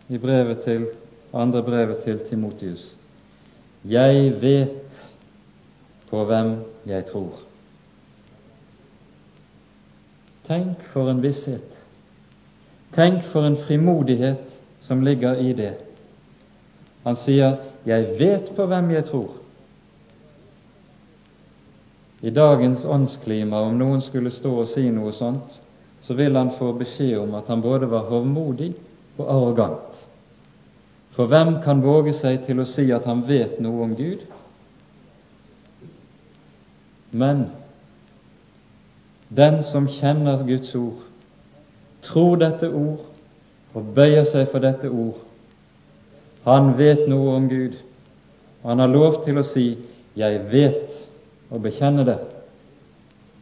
i 0.09 0.19
brevet 0.19 0.63
til, 0.65 0.87
andre 1.35 1.63
brevet 1.63 2.05
til 2.05 2.21
Timotius 2.29 2.85
Jeg 3.85 4.31
vet 4.41 5.03
på 6.11 6.23
hvem 6.25 6.53
jeg 6.87 7.07
tror. 7.11 7.43
Tenk 10.47 10.83
for 10.93 11.11
en 11.11 11.23
visshet. 11.23 11.75
Tenk 12.95 13.27
for 13.33 13.47
en 13.47 13.59
frimodighet 13.67 14.47
som 14.81 15.03
ligger 15.03 15.43
i 15.43 15.53
det. 15.53 15.75
Han 17.07 17.17
sier 17.17 17.59
'Jeg 17.87 18.19
vet 18.19 18.53
på 18.57 18.67
hvem 18.67 18.91
jeg 18.91 19.05
tror'. 19.05 19.37
I 22.23 22.31
dagens 22.31 22.85
åndsklima, 22.85 23.61
om 23.61 23.77
noen 23.79 24.01
skulle 24.03 24.31
stå 24.35 24.51
og 24.51 24.69
si 24.73 24.89
noe 24.91 25.13
sånt, 25.13 25.61
så 26.03 26.15
vil 26.15 26.37
han 26.37 26.51
få 26.59 26.73
beskjed 26.73 27.19
om 27.19 27.35
at 27.39 27.47
han 27.47 27.63
både 27.63 27.87
var 27.91 28.09
hovmodig 28.11 28.73
og 29.19 29.29
arrogant. 29.31 30.07
For 31.11 31.27
hvem 31.27 31.61
kan 31.65 31.83
våge 31.83 32.15
seg 32.19 32.43
til 32.47 32.61
å 32.61 32.67
si 32.69 32.89
at 32.93 33.05
han 33.05 33.23
vet 33.29 33.61
noe 33.61 33.85
om 33.85 33.95
Gud? 33.97 34.27
Men 37.13 37.47
den 39.29 39.63
som 39.63 39.87
kjenner 39.89 40.43
Guds 40.47 40.75
ord, 40.75 41.07
tror 42.03 42.37
dette 42.37 42.71
ord 42.71 43.07
og 43.75 43.95
bøyer 43.95 44.25
seg 44.25 44.51
for 44.51 44.59
dette 44.59 44.91
ord, 44.91 45.26
han 46.47 46.73
vet 46.79 47.09
noe 47.11 47.35
om 47.37 47.49
Gud, 47.51 47.75
og 48.63 48.71
han 48.71 48.83
har 48.85 48.93
lov 48.93 49.25
til 49.25 49.39
å 49.39 49.45
si 49.45 49.79
'Jeg 50.17 50.41
vet', 50.51 51.09
og 51.51 51.63
bekjenne 51.63 52.05
det. 52.05 52.19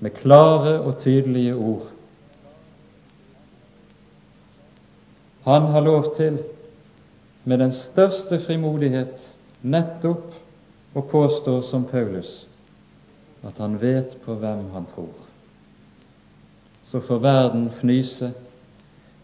Med 0.00 0.10
klare 0.10 0.80
og 0.80 0.98
tydelige 0.98 1.54
ord. 1.54 1.86
Han 5.44 5.62
har 5.62 5.80
lov 5.80 6.16
til, 6.16 6.38
med 7.44 7.58
den 7.58 7.72
største 7.72 8.40
frimodighet, 8.40 9.36
nettopp 9.62 10.32
å 10.94 11.00
påstå 11.00 11.62
som 11.70 11.84
Paulus 11.84 12.46
at 13.44 13.58
han 13.58 13.76
vet 13.80 14.16
på 14.24 14.34
hvem 14.34 14.70
han 14.72 14.86
tror. 14.94 15.12
Så 16.84 17.00
får 17.00 17.18
verden 17.18 17.70
fnyse 17.80 18.32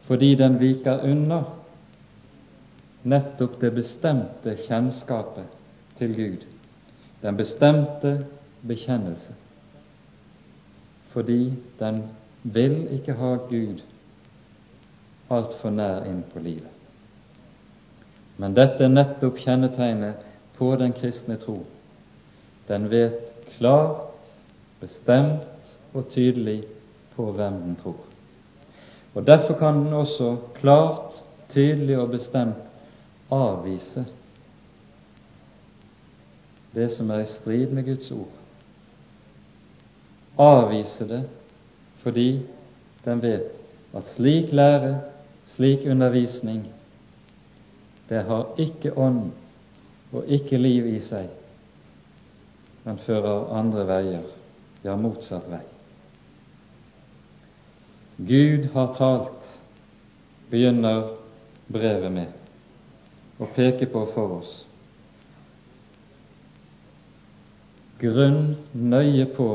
fordi 0.05 0.35
den 0.35 0.59
viker 0.61 1.05
unna 1.07 1.45
nettopp 3.03 3.61
det 3.61 3.71
bestemte 3.75 4.57
kjennskapet 4.67 5.47
til 5.99 6.17
Gud, 6.17 6.45
den 7.23 7.37
bestemte 7.37 8.17
bekjennelse, 8.67 9.35
fordi 11.13 11.55
den 11.79 12.03
vil 12.43 12.77
ikke 12.97 13.17
ha 13.17 13.35
Gud 13.51 13.81
altfor 15.31 15.71
nær 15.71 16.07
inn 16.11 16.23
på 16.33 16.43
livet. 16.43 16.71
Men 18.41 18.55
dette 18.57 18.85
er 18.85 18.93
nettopp 18.93 19.39
kjennetegnet 19.43 20.23
på 20.57 20.73
den 20.81 20.95
kristne 20.97 21.37
tro. 21.41 21.59
Den 22.69 22.89
vet 22.91 23.45
klart, 23.57 24.07
bestemt 24.81 25.75
og 25.93 26.09
tydelig 26.13 26.63
på 27.17 27.31
hvem 27.37 27.61
den 27.67 27.77
tror. 27.83 28.01
Og 29.15 29.27
Derfor 29.27 29.59
kan 29.59 29.85
den 29.85 29.93
også 29.93 30.37
klart, 30.55 31.21
tydelig 31.51 31.99
og 31.99 32.11
bestemt 32.11 32.70
avvise 33.31 34.05
det 36.73 36.91
som 36.95 37.11
er 37.11 37.25
i 37.25 37.33
strid 37.33 37.73
med 37.75 37.87
Guds 37.87 38.11
ord. 38.15 38.37
Avvise 40.39 41.07
det 41.09 41.23
fordi 42.01 42.43
den 43.05 43.23
vet 43.23 43.51
at 43.97 44.09
slik 44.15 44.53
lære, 44.53 45.01
slik 45.55 45.85
undervisning, 45.91 46.63
det 48.09 48.23
har 48.25 48.55
ikke 48.59 48.95
ånd 48.99 49.31
og 50.13 50.27
ikke 50.27 50.59
liv 50.59 50.87
i 50.95 51.01
seg, 51.05 51.29
men 52.87 53.03
fører 53.05 53.51
andre 53.59 53.85
veier, 53.87 54.25
ja, 54.83 54.97
motsatt 54.97 55.47
vei. 55.51 55.63
Gud 58.17 58.71
har 58.75 58.95
talt, 58.97 59.55
begynner 60.51 61.17
brevet 61.69 62.13
med 62.13 62.40
å 63.41 63.49
peke 63.57 63.89
på 63.91 64.05
for 64.15 64.41
oss. 64.41 64.51
Grunn 68.01 68.57
nøye 68.73 69.27
på 69.37 69.49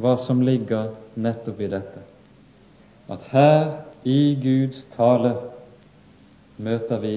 hva 0.00 0.16
som 0.24 0.40
ligger 0.44 0.94
nettopp 1.20 1.60
i 1.60 1.68
dette, 1.72 2.02
at 3.10 3.28
her 3.32 3.64
i 4.08 4.34
Guds 4.40 4.84
tale 4.94 5.34
møter 6.60 7.00
vi 7.02 7.14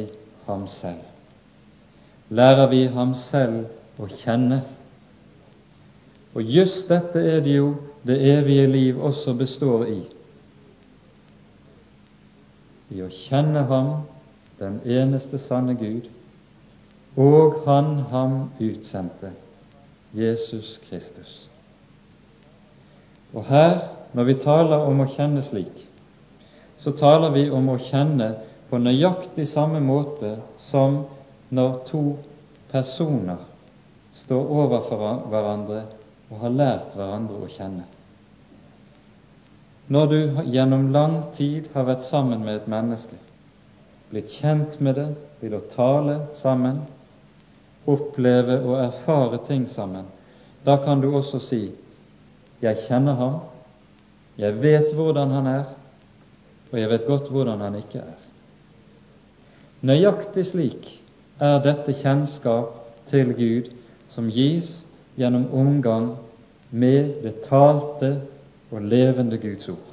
ham 0.48 0.68
selv. 0.80 1.04
Lærer 2.34 2.68
vi 2.72 2.86
ham 2.92 3.14
selv 3.30 4.02
å 4.02 4.10
kjenne. 4.24 4.64
Og 6.34 6.42
just 6.50 6.90
dette 6.90 7.20
er 7.20 7.44
det 7.46 7.58
jo 7.60 7.76
det 8.08 8.18
evige 8.34 8.68
liv 8.68 9.04
også 9.04 9.36
består 9.38 9.86
i. 9.88 10.00
I 12.94 13.04
å 13.06 13.10
kjenne 13.10 13.64
Ham, 13.70 13.94
den 14.60 14.82
eneste 14.86 15.40
sanne 15.42 15.76
Gud, 15.80 16.10
og 17.17 17.62
Han 17.65 17.95
ham 18.10 18.38
utsendte, 18.60 19.32
Jesus 20.13 20.80
Kristus. 20.89 21.49
Og 23.34 23.45
her, 23.45 23.80
når 24.13 24.23
vi 24.23 24.34
taler 24.41 24.86
om 24.86 25.02
å 25.02 25.10
kjenne 25.10 25.41
slik, 25.45 25.88
så 26.78 26.91
taler 26.97 27.34
vi 27.34 27.47
om 27.49 27.69
å 27.69 27.80
kjenne 27.82 28.34
på 28.69 28.78
nøyaktig 28.82 29.47
samme 29.49 29.80
måte 29.82 30.36
som 30.69 31.04
når 31.54 31.76
to 31.89 32.04
personer 32.71 33.41
står 34.23 34.54
overfor 34.62 35.28
hverandre 35.30 35.84
og 36.32 36.39
har 36.41 36.56
lært 36.58 36.95
hverandre 36.97 37.41
å 37.45 37.52
kjenne. 37.54 37.86
Når 39.93 40.08
du 40.08 40.19
gjennom 40.54 40.89
lang 40.95 41.15
tid 41.38 41.67
har 41.73 41.86
vært 41.86 42.06
sammen 42.08 42.41
med 42.45 42.62
et 42.62 42.69
menneske, 42.71 43.17
blitt 44.10 44.32
kjent 44.39 44.80
med 44.82 44.95
det, 44.97 45.10
vil 45.41 45.58
å 45.58 45.65
tale 45.73 46.19
sammen, 46.39 46.84
oppleve 47.88 48.60
og 48.62 48.78
erfare 48.86 49.39
ting 49.48 49.67
sammen, 49.69 50.06
da 50.65 50.78
kan 50.86 51.02
du 51.02 51.15
også 51.15 51.39
si 51.39 51.72
'Jeg 52.62 52.78
kjenner 52.88 53.13
ham, 53.13 53.39
jeg 54.38 54.62
vet 54.62 54.93
hvordan 54.96 55.30
han 55.30 55.48
er, 55.48 55.63
og 56.72 56.80
jeg 56.80 56.89
vet 56.89 57.06
godt 57.06 57.30
hvordan 57.30 57.60
han 57.60 57.76
ikke 57.76 58.00
er'. 58.00 58.24
Nøyaktig 59.82 60.46
slik 60.46 61.02
er 61.39 61.60
dette 61.60 61.93
kjennskap 61.93 62.65
til 63.08 63.34
Gud 63.34 63.74
som 64.10 64.30
gis 64.32 64.86
gjennom 65.17 65.50
omgang 65.54 66.15
med 66.72 67.22
det 67.24 67.36
talte 67.50 68.22
og 68.72 68.82
levende 68.82 69.38
Guds 69.38 69.69
ord. 69.69 69.91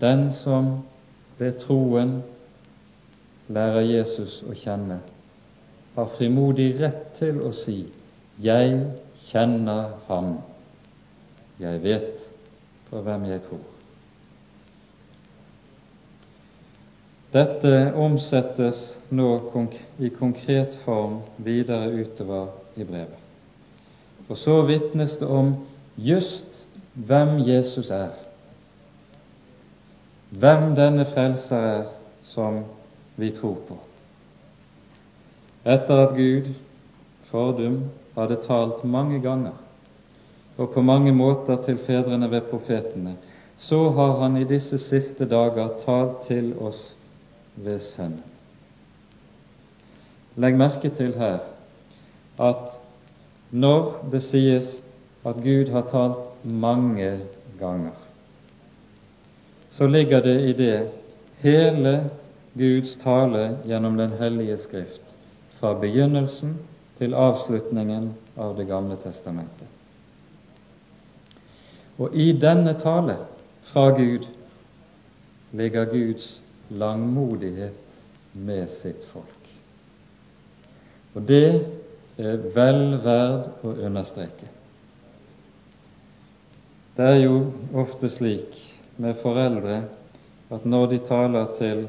Den 0.00 0.32
som 0.32 0.82
ved 1.38 1.52
troen 1.62 2.22
lærer 3.48 3.80
Jesus 3.80 4.42
å 4.48 4.56
kjenne, 4.56 5.00
har 6.00 6.14
frimodig 6.16 6.72
rett 6.80 7.18
til 7.18 7.40
å 7.44 7.52
si 7.52 7.84
'Jeg 8.40 8.86
kjenner 9.28 9.90
Ham'. 10.08 10.40
Jeg 11.60 11.82
vet 11.82 12.22
på 12.90 13.00
hvem 13.04 13.24
jeg 13.24 13.42
tror. 13.42 13.66
Dette 17.32 17.92
omsettes 17.94 18.98
nå 19.10 19.28
i 19.98 20.08
konkret 20.08 20.74
form 20.84 21.20
videre 21.38 21.92
utover 21.92 22.48
i 22.76 22.84
brevet. 22.84 23.20
Og 24.28 24.38
så 24.38 24.62
vitnes 24.66 25.16
det 25.20 25.28
om 25.28 25.54
just 25.96 26.66
hvem 26.94 27.38
Jesus 27.46 27.90
er, 27.90 28.10
hvem 30.30 30.74
denne 30.74 31.04
frelser 31.04 31.56
er 31.56 31.86
som 32.24 32.64
vi 33.16 33.30
tror 33.30 33.58
på. 33.68 33.78
Etter 35.64 36.06
at 36.06 36.14
Gud 36.16 36.52
fordum 37.30 37.82
hadde 38.16 38.40
talt 38.46 38.84
mange 38.84 39.20
ganger 39.20 39.58
og 40.60 40.72
på 40.74 40.82
mange 40.84 41.12
måter 41.12 41.56
til 41.64 41.78
fedrene 41.86 42.28
ved 42.30 42.48
profetene, 42.50 43.14
så 43.56 43.90
har 43.96 44.18
han 44.22 44.36
i 44.36 44.44
disse 44.44 44.78
siste 44.78 45.24
dager 45.28 45.72
talt 45.84 46.26
til 46.26 46.52
oss 46.60 46.80
ved 47.56 47.80
Sønnen. 47.80 48.24
Legg 50.40 50.56
merke 50.56 50.90
til 50.94 51.14
her 51.18 51.40
at 52.40 52.76
når 53.50 54.04
det 54.12 54.22
sies 54.28 54.76
at 55.26 55.40
Gud 55.44 55.72
har 55.72 55.88
talt 55.90 56.44
mange 56.44 57.10
ganger, 57.60 57.96
så 59.76 59.86
ligger 59.86 60.20
det 60.24 60.36
i 60.48 60.52
det 60.56 60.76
hele 61.42 61.94
Guds 62.56 62.96
tale 63.02 63.58
gjennom 63.64 63.96
Den 63.96 64.12
hellige 64.20 64.58
Skrift, 64.58 65.09
fra 65.60 65.74
begynnelsen 65.80 66.56
til 66.98 67.14
avslutningen 67.14 68.10
av 68.40 68.56
Det 68.56 68.66
gamle 68.68 68.96
testamentet. 69.02 69.68
Og 72.00 72.16
i 72.16 72.32
denne 72.32 72.74
tale 72.80 73.16
fra 73.72 73.90
Gud 73.96 74.24
ligger 75.52 75.84
Guds 75.92 76.40
langmodighet 76.70 77.76
med 78.32 78.70
sitt 78.80 79.04
folk. 79.12 79.50
Og 81.14 81.26
det 81.28 81.66
er 82.20 82.40
vel 82.54 82.96
verd 83.04 83.66
å 83.66 83.74
understreke. 83.88 84.48
Det 86.96 87.08
er 87.08 87.20
jo 87.24 87.36
ofte 87.80 88.10
slik 88.12 88.56
med 89.00 89.20
foreldre 89.22 89.82
at 90.50 90.64
når 90.64 90.86
de 90.94 91.02
taler 91.08 91.52
til 91.58 91.84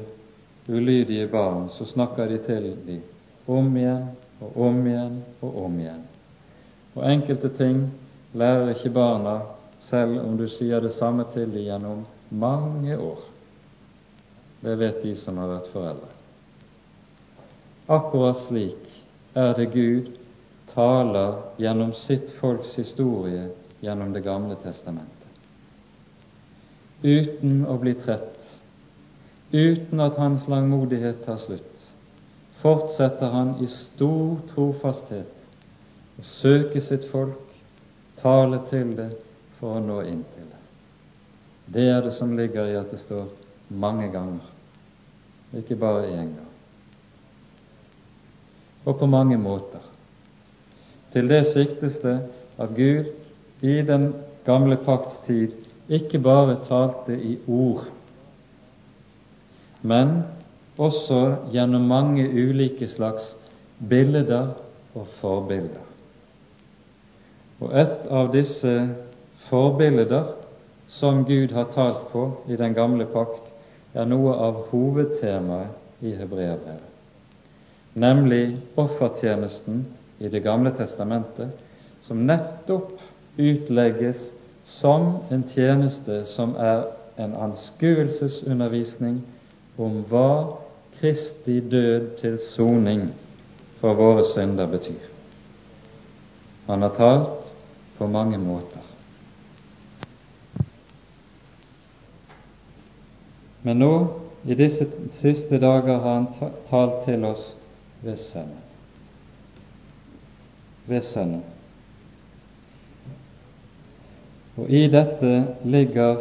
ulydige 0.68 1.26
barn, 1.32 1.68
så 1.76 1.86
snakker 1.88 2.28
de 2.30 2.38
til 2.46 2.68
dem 2.86 3.02
om 3.46 3.76
igjen 3.76 4.08
og 4.42 4.56
om 4.68 4.80
igjen 4.86 5.18
og 5.40 5.58
om 5.64 5.80
igjen. 5.80 6.02
Og 6.94 7.04
enkelte 7.08 7.50
ting 7.56 7.84
lærer 8.36 8.74
ikke 8.74 8.94
barna 8.94 9.36
selv 9.88 10.20
om 10.22 10.36
du 10.38 10.46
sier 10.48 10.82
det 10.84 10.94
samme 10.96 11.26
til 11.34 11.50
dem 11.50 11.66
gjennom 11.66 12.04
mange 12.30 12.96
år. 12.96 13.22
Det 14.62 14.76
vet 14.78 15.02
de 15.02 15.14
som 15.18 15.40
har 15.42 15.50
vært 15.50 15.72
foreldre. 15.72 16.10
Akkurat 17.90 18.44
slik 18.46 18.92
er 19.34 19.56
det 19.58 19.72
Gud 19.74 20.12
taler 20.72 21.40
gjennom 21.60 21.92
sitt 21.98 22.30
folks 22.38 22.76
historie 22.78 23.48
gjennom 23.82 24.12
Det 24.12 24.22
gamle 24.24 24.56
testamentet. 24.62 25.18
Uten 27.02 27.64
å 27.66 27.74
bli 27.82 27.96
trett, 27.98 28.38
uten 29.50 30.00
at 30.00 30.16
hans 30.22 30.46
langmodighet 30.48 31.24
tar 31.26 31.40
slutt, 31.42 31.71
fortsetter 32.62 33.26
han 33.34 33.56
i 33.60 33.68
stor 33.70 34.38
trofasthet 34.52 36.18
å 36.18 36.24
søke 36.38 36.82
sitt 36.84 37.08
folk, 37.10 37.40
tale 38.22 38.60
til 38.70 38.94
det 38.96 39.10
for 39.58 39.78
å 39.78 39.82
nå 39.82 40.00
inn 40.06 40.22
til 40.34 40.46
det. 40.46 40.60
Det 41.74 41.86
er 41.90 42.02
det 42.04 42.14
som 42.18 42.36
ligger 42.38 42.70
i 42.70 42.78
at 42.78 42.90
det 42.94 43.00
står 43.02 43.26
mange 43.82 44.08
ganger 44.12 44.50
ikke 45.58 45.76
bare 45.76 46.08
én 46.08 46.30
gang. 46.32 46.50
Og 48.84 48.98
på 48.98 49.06
mange 49.06 49.36
måter. 49.38 49.82
Til 51.12 51.28
det 51.28 51.42
siktes 51.52 51.98
det 52.02 52.16
at 52.58 52.72
Gud 52.76 53.10
i 53.62 53.82
den 53.86 54.12
gamle 54.46 54.78
pakts 54.80 55.18
tid 55.26 55.52
ikke 55.92 56.22
bare 56.22 56.56
talte 56.68 57.14
i 57.14 57.36
ord, 57.46 57.84
men 59.82 60.22
også 60.78 61.36
gjennom 61.52 61.82
mange 61.88 62.24
ulike 62.28 62.88
slags 62.88 63.36
bilder 63.88 64.54
og 64.94 65.06
forbilder. 65.20 65.88
Og 67.60 67.74
et 67.78 68.06
av 68.10 68.30
disse 68.32 68.72
forbilder 69.48 70.32
som 70.92 71.24
Gud 71.24 71.52
har 71.54 71.68
talt 71.74 72.08
på 72.12 72.24
i 72.48 72.56
den 72.56 72.74
gamle 72.74 73.06
pakt, 73.06 73.48
er 73.94 74.08
noe 74.08 74.32
av 74.40 74.62
hovedtemaet 74.70 76.02
i 76.02 76.14
hebreerbrevet, 76.16 76.88
nemlig 77.94 78.56
offertjenesten 78.80 79.84
i 80.22 80.28
Det 80.28 80.42
gamle 80.42 80.70
testamentet, 80.70 81.50
som 82.02 82.16
nettopp 82.26 82.92
utlegges 83.38 84.30
som 84.64 85.18
en 85.30 85.42
tjeneste 85.50 86.24
som 86.30 86.54
er 86.56 86.84
en 87.18 87.34
anskuelsesundervisning 87.34 89.20
om 89.76 90.02
hva 90.10 90.58
Kristi 90.98 91.60
død 91.60 92.10
til 92.20 92.38
soning 92.52 93.08
for 93.80 93.96
våre 93.98 94.26
synder 94.34 94.68
betyr. 94.70 95.08
Han 96.66 96.82
har 96.82 96.94
talt 96.96 97.52
på 97.98 98.06
mange 98.06 98.38
måter. 98.38 98.82
Men 103.62 103.78
nå, 103.78 103.92
i 104.44 104.54
disse 104.58 104.86
siste 105.20 105.58
dager, 105.62 105.98
har 106.02 106.14
han 106.14 106.54
talt 106.70 107.04
til 107.06 107.24
oss 107.24 107.42
ved 108.02 108.18
Sønnen. 108.18 108.62
Ved 110.86 111.02
Sønnen. 111.06 111.44
Og 114.56 114.70
i 114.70 114.86
dette 114.90 115.34
ligger 115.64 116.16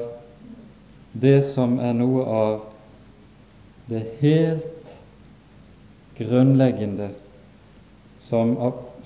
det 1.14 1.40
som 1.54 1.80
er 1.80 1.98
noe 1.98 2.26
av 2.26 2.71
det 3.92 4.04
helt 4.22 4.94
grunnleggende 6.18 7.10
som, 8.30 8.56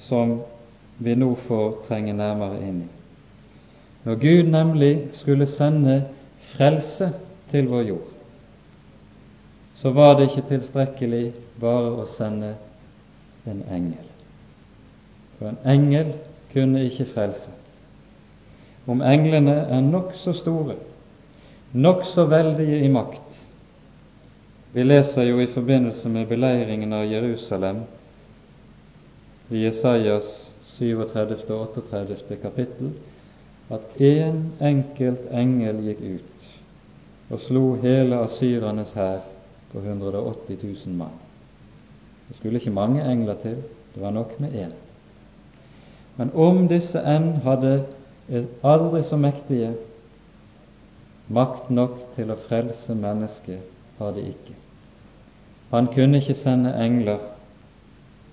som 0.08 0.42
vi 0.98 1.16
nå 1.18 1.32
får 1.48 1.72
trenge 1.88 2.14
nærmere 2.14 2.62
inn 2.64 2.84
i. 2.84 2.92
Når 4.06 4.20
Gud 4.22 4.52
nemlig 4.54 4.92
skulle 5.18 5.48
sende 5.50 6.04
frelse 6.54 7.10
til 7.52 7.72
vår 7.72 7.88
jord, 7.90 8.12
så 9.82 9.92
var 9.92 10.14
det 10.16 10.30
ikke 10.30 10.48
tilstrekkelig 10.54 11.24
bare 11.62 11.92
å 12.04 12.06
sende 12.14 12.54
en 13.50 13.64
engel. 13.72 14.06
For 15.40 15.50
en 15.50 15.60
engel 15.66 16.14
kunne 16.54 16.86
ikke 16.86 17.10
frelse. 17.14 17.52
Om 18.88 19.02
englene 19.02 19.58
er 19.66 19.82
nokså 19.82 20.36
store, 20.38 20.78
nokså 21.74 22.30
veldige 22.30 22.84
i 22.86 22.92
makt. 22.94 23.25
Vi 24.76 24.84
leser 24.84 25.24
jo 25.24 25.38
i 25.40 25.48
forbindelse 25.48 26.10
med 26.10 26.28
beleiringen 26.28 26.94
av 26.94 27.06
Jerusalem 27.08 27.78
i 29.48 29.62
Jesajas 29.62 30.26
37. 30.76 31.36
og 31.56 31.78
38. 31.78 32.36
kapittel 32.42 32.90
at 33.72 33.94
én 34.04 34.34
en 34.34 34.42
enkelt 34.60 35.30
engel 35.32 35.80
gikk 35.86 36.02
ut 36.18 36.50
og 37.30 37.40
slo 37.46 37.62
hele 37.86 38.20
asyrernes 38.26 38.92
hær 39.00 39.24
på 39.72 39.80
180 39.80 40.60
000 40.64 40.98
mann. 41.00 41.16
Det 42.28 42.36
skulle 42.42 42.60
ikke 42.60 42.76
mange 42.76 43.06
engler 43.08 43.40
til, 43.46 43.56
det 43.94 44.04
var 44.04 44.12
nok 44.12 44.36
med 44.44 44.60
én. 44.60 44.76
Men 46.18 46.36
om 46.36 46.68
disse 46.68 47.00
enn 47.00 47.32
hadde 47.48 47.78
aldri 48.60 49.06
så 49.08 49.16
mektige 49.16 49.72
makt 51.32 51.72
nok 51.72 51.98
til 52.20 52.36
å 52.36 52.40
frelse 52.50 53.00
mennesket, 53.00 53.64
har 54.04 54.12
de 54.12 54.28
ikke. 54.36 54.65
Han 55.72 55.88
kunne 55.94 56.22
ikke 56.22 56.38
sende 56.40 56.74
engler, 56.86 57.20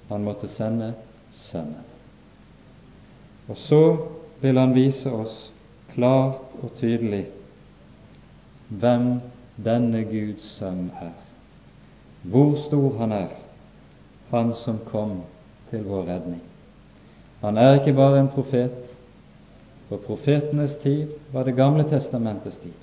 han 0.09 0.25
måtte 0.25 0.49
sende 0.53 0.93
Sønnen. 1.49 1.89
Og 3.49 3.57
så 3.57 3.83
vil 4.41 4.59
han 4.59 4.75
vise 4.75 5.11
oss 5.11 5.51
klart 5.95 6.55
og 6.63 6.71
tydelig 6.79 7.27
hvem 8.69 9.09
denne 9.65 10.05
Guds 10.09 10.45
sønn 10.57 10.87
er, 11.03 11.13
hvor 12.23 12.55
stor 12.67 12.97
han 13.03 13.13
er, 13.13 13.35
han 14.31 14.55
som 14.63 14.79
kom 14.89 15.19
til 15.71 15.85
vår 15.85 16.07
redning. 16.09 16.41
Han 17.43 17.59
er 17.59 17.81
ikke 17.81 17.97
bare 17.99 18.23
en 18.23 18.31
profet, 18.33 18.79
for 19.89 20.01
profetenes 20.07 20.79
tid 20.83 21.11
var 21.33 21.45
Det 21.45 21.57
gamle 21.57 21.85
testamentets 21.91 22.57
tid. 22.63 22.79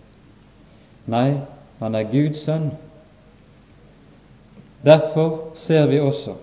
Nei, 1.08 1.40
han 1.80 1.96
er 1.96 2.12
Guds 2.12 2.44
sønn. 2.46 2.70
Derfor 4.86 5.40
ser 5.56 5.88
vi 5.88 6.00
også 6.00 6.36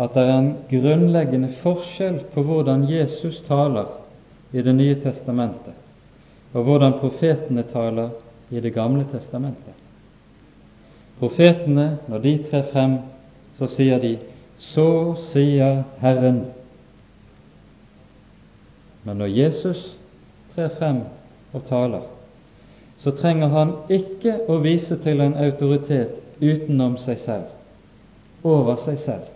at 0.00 0.14
det 0.14 0.22
er 0.22 0.38
en 0.38 0.54
grunnleggende 0.70 1.52
forskjell 1.60 2.22
på 2.34 2.42
hvordan 2.42 2.86
Jesus 2.90 3.42
taler 3.46 3.90
i 4.52 4.62
Det 4.62 4.74
nye 4.74 4.94
testamentet, 4.98 5.76
og 6.52 6.64
hvordan 6.64 6.96
profetene 6.98 7.62
taler 7.62 8.10
i 8.50 8.60
Det 8.60 8.74
gamle 8.74 9.06
testamentet. 9.12 9.76
Profetene, 11.20 11.98
når 12.08 12.18
de 12.18 12.32
trer 12.50 12.64
frem, 12.72 12.98
så 13.58 13.66
sier 13.66 13.98
de 13.98 14.18
'Så 14.58 15.14
sier 15.32 15.82
Herren'. 16.00 16.44
Men 19.04 19.16
når 19.16 19.26
Jesus 19.26 19.96
trer 20.54 20.68
frem 20.78 21.00
og 21.52 21.62
taler, 21.68 22.02
så 22.98 23.10
trenger 23.10 23.48
han 23.48 23.72
ikke 23.88 24.34
å 24.48 24.58
vise 24.58 24.96
til 24.96 25.20
en 25.20 25.34
autoritet 25.34 26.10
utenom 26.40 26.98
seg 26.98 27.18
selv, 27.24 27.48
over 28.42 28.76
seg 28.84 28.98
selv 29.04 29.28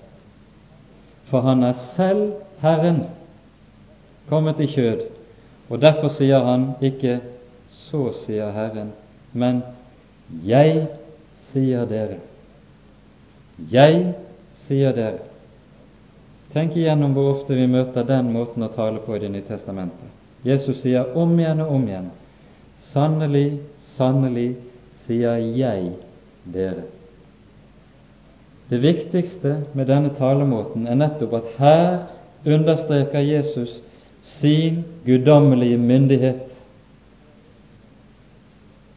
for 1.34 1.40
han 1.40 1.62
er 1.62 1.72
selv 1.96 2.32
Herren, 2.62 3.00
kommet 4.28 4.60
i 4.60 4.68
kjød. 4.70 5.00
Og 5.68 5.80
derfor 5.80 6.12
sier 6.14 6.44
han 6.44 6.74
ikke 6.82 7.20
'så 7.70 8.12
sier 8.26 8.52
Herren', 8.52 8.92
men 9.32 9.62
'jeg 10.44 10.86
sier 11.52 11.84
dere'. 11.84 12.20
Jeg 13.72 14.14
sier 14.66 14.92
dere. 14.92 15.18
Tenk 16.52 16.76
igjennom 16.76 17.12
hvor 17.12 17.34
ofte 17.34 17.54
vi 17.54 17.66
møter 17.66 18.02
den 18.02 18.32
måten 18.32 18.62
å 18.62 18.68
tale 18.68 18.98
på 18.98 19.14
i 19.14 19.18
Det 19.18 19.30
nye 19.30 19.42
testamentet. 19.48 20.08
Jesus 20.44 20.80
sier 20.82 21.16
om 21.16 21.38
igjen 21.40 21.60
og 21.60 21.74
om 21.74 21.88
igjen 21.88 22.10
'Sannelig, 22.92 23.58
sannelig 23.96 24.56
sier 25.06 25.36
jeg 25.36 25.92
dere'. 26.52 27.03
Det 28.70 28.80
viktigste 28.80 29.58
med 29.76 29.86
denne 29.86 30.14
talemåten 30.16 30.86
er 30.88 30.96
nettopp 30.96 31.36
at 31.36 31.50
her 31.58 31.88
understreker 32.44 33.20
Jesus 33.20 33.76
sin 34.38 34.84
guddommelige 35.04 35.78
myndighet. 35.78 36.48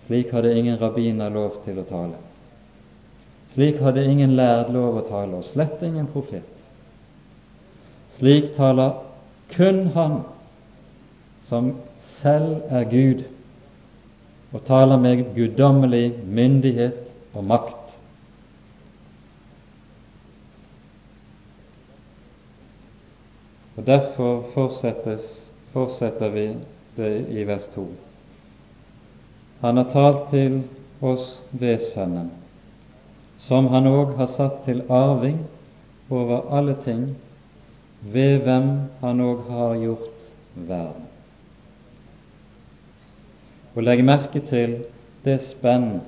Slik 0.07 0.31
hadde 0.31 0.55
ingen 0.55 0.79
rabbiner 0.79 1.29
lov 1.29 1.59
til 1.65 1.81
å 1.81 1.87
tale. 1.87 2.19
Slik 3.53 3.81
hadde 3.83 4.05
ingen 4.07 4.37
lærd 4.39 4.71
lov 4.71 5.01
å 5.01 5.07
tale, 5.09 5.41
og 5.41 5.49
slett 5.51 5.83
ingen 5.83 6.07
profet. 6.13 6.45
Slik 8.17 8.53
taler 8.55 9.01
kun 9.51 9.87
Han 9.95 10.21
som 11.47 11.73
selv 12.19 12.67
er 12.69 12.87
Gud, 12.91 13.23
og 14.53 14.63
taler 14.67 14.99
med 14.99 15.25
guddommelig 15.35 16.13
myndighet 16.23 17.03
og 17.33 17.43
makt. 17.43 17.76
Og 23.77 23.85
Derfor 23.85 24.43
fortsetter 25.73 26.29
vi 26.29 26.47
det 26.97 27.27
i 27.29 27.43
vers 27.45 27.67
2. 27.75 27.85
Han 29.61 29.77
har 29.77 29.91
talt 29.93 30.29
til 30.31 30.63
oss 31.01 31.37
ved 31.51 31.83
Sønnen, 31.93 32.31
som 33.45 33.69
han 33.73 33.89
òg 33.89 34.15
har 34.17 34.33
satt 34.33 34.63
til 34.65 34.81
arving 34.89 35.43
over 36.09 36.49
alle 36.57 36.73
ting, 36.85 37.11
ved 38.01 38.41
hvem 38.45 38.69
han 39.01 39.21
òg 39.21 39.45
har 39.49 39.77
gjort 39.81 40.25
verden. 40.55 41.05
Og 43.75 43.83
legg 43.85 44.01
merke 44.05 44.41
til 44.41 44.79
det 45.25 45.37
spenn 45.51 45.99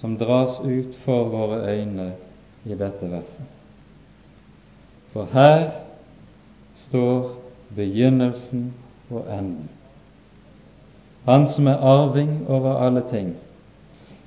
som 0.00 0.16
dras 0.20 0.60
ut 0.64 0.96
for 1.04 1.28
våre 1.32 1.62
øyne 1.68 2.12
i 2.64 2.76
dette 2.76 3.08
verset. 3.12 3.48
For 5.12 5.28
her 5.32 5.81
står 6.92 7.36
begynnelsen 7.76 8.74
og 9.10 9.24
enden. 9.32 9.68
Han 11.24 11.46
som 11.54 11.66
er 11.66 11.80
arving 11.80 12.48
over 12.48 12.74
alle 12.84 13.02
ting. 13.10 13.30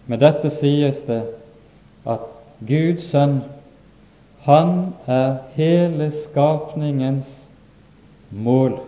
Med 0.07 0.18
dette 0.18 0.49
sies 0.57 0.97
det 1.05 1.22
at 2.09 2.24
Guds 2.66 3.03
sønn, 3.11 3.43
han 4.47 4.95
er 5.05 5.36
hele 5.53 6.07
skapningens 6.24 7.30
mål. 8.32 8.80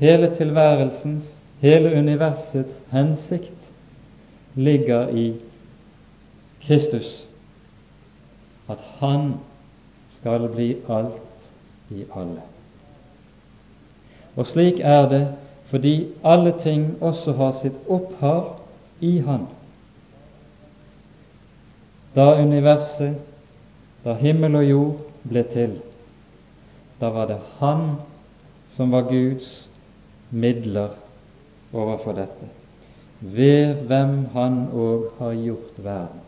Hele 0.00 0.32
tilværelsens, 0.36 1.28
hele 1.60 1.92
universets 1.98 2.80
hensikt 2.92 3.68
ligger 4.54 5.08
i 5.08 5.34
Kristus. 6.64 7.24
At 8.68 8.80
han 9.00 9.34
skal 10.16 10.48
bli 10.48 10.72
alt 10.88 11.20
i 11.90 12.04
alle. 12.16 12.42
Og 14.36 14.46
slik 14.46 14.80
er 14.80 15.08
det 15.08 15.24
fordi 15.70 16.08
alle 16.24 16.52
ting 16.62 17.02
også 17.02 17.32
har 17.32 17.54
sitt 17.62 17.76
opphav 17.90 18.60
i 19.00 19.18
Han. 19.26 19.46
Da 22.14 22.34
universet, 22.38 23.16
da 24.04 24.14
himmel 24.14 24.54
og 24.60 24.68
jord 24.68 25.00
ble 25.26 25.42
til, 25.50 25.78
da 27.00 27.10
var 27.10 27.26
det 27.32 27.40
Han 27.58 27.96
som 28.76 28.92
var 28.92 29.08
Guds 29.08 29.48
midler 30.30 30.94
overfor 31.72 32.12
dette, 32.12 32.50
ved 33.20 33.74
hvem 33.88 34.14
Han 34.34 34.60
òg 34.72 35.08
har 35.18 35.34
gjort 35.34 35.80
verden. 35.82 36.20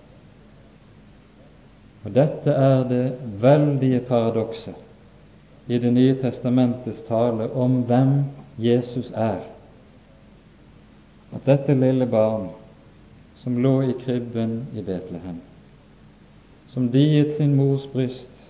Og 2.04 2.14
Dette 2.14 2.50
er 2.50 2.82
det 2.88 3.06
veldige 3.42 4.00
paradokset 4.00 4.85
i 5.66 5.78
Det 5.78 5.90
nye 5.90 6.14
testamentets 6.14 7.02
tale 7.08 7.48
om 7.54 7.80
hvem 7.88 8.12
Jesus 8.58 9.10
er. 9.14 9.42
At 11.34 11.46
dette 11.46 11.74
lille 11.74 12.06
barn 12.06 12.48
som 13.42 13.58
lå 13.62 13.80
i 13.82 13.94
krybben 14.04 14.60
i 14.74 14.82
Betlehem, 14.82 15.40
som 16.70 16.88
diet 16.90 17.36
sin 17.36 17.56
mors 17.56 17.86
bryst 17.92 18.46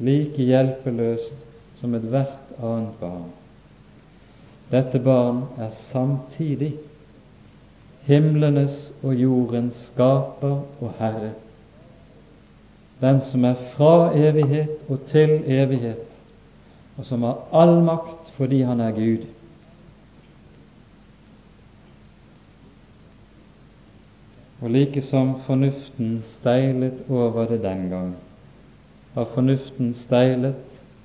like 0.00 0.42
hjelpeløst 0.42 1.80
som 1.80 1.94
ethvert 1.94 2.58
annet 2.58 3.00
barn, 3.00 3.30
dette 4.70 4.98
barn 4.98 5.44
er 5.58 5.72
samtidig 5.92 6.74
himlenes 8.06 8.90
og 9.02 9.14
jordens 9.14 9.86
skaper 9.88 10.62
og 10.80 10.94
herre 10.98 11.34
den 13.00 13.20
som 13.30 13.44
er 13.44 13.56
fra 13.74 14.12
evighet 14.16 14.88
og 14.88 15.02
til 15.10 15.42
evighet, 15.46 16.04
og 16.96 17.04
som 17.04 17.22
har 17.22 17.42
all 17.52 17.82
makt 17.84 18.30
fordi 18.36 18.62
han 18.62 18.80
er 18.80 18.92
Gud. 18.96 19.26
Og 24.60 24.70
like 24.70 25.02
som 25.02 25.34
fornuften 25.46 26.24
steilet 26.38 27.04
over 27.08 27.46
det 27.48 27.62
den 27.62 27.88
gang, 27.90 28.14
har 29.14 29.28
fornuften 29.34 29.94
steilet 29.94 30.56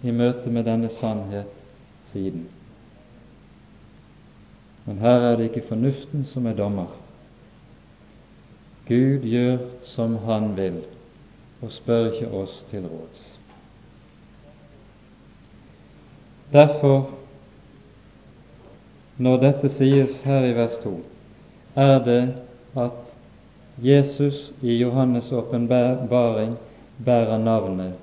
i 0.03 0.11
møte 0.11 0.49
med 0.49 0.63
denne 0.63 0.89
sannhet 0.99 1.51
siden. 2.11 2.47
Men 4.85 4.97
her 4.99 5.27
er 5.27 5.35
det 5.35 5.51
ikke 5.51 5.67
fornuften 5.67 6.25
som 6.25 6.45
er 6.45 6.57
dommer. 6.57 6.89
Gud 8.87 9.27
gjør 9.27 9.57
som 9.85 10.17
Han 10.25 10.55
vil 10.57 10.81
og 11.61 11.71
spør 11.71 12.11
ikke 12.11 12.31
oss 12.33 12.65
til 12.71 12.87
råds. 12.87 13.40
Derfor, 16.51 17.09
når 19.17 19.37
dette 19.37 19.69
sies 19.69 20.17
her 20.25 20.45
i 20.45 20.55
vers 20.55 20.75
2, 20.83 20.91
er 21.75 21.99
det 22.03 22.33
at 22.77 22.97
Jesus 23.81 24.51
i 24.61 24.83
Johannes' 24.83 25.33
åpenbaring 25.33 26.57
bærer 27.05 27.37
navnet 27.37 27.93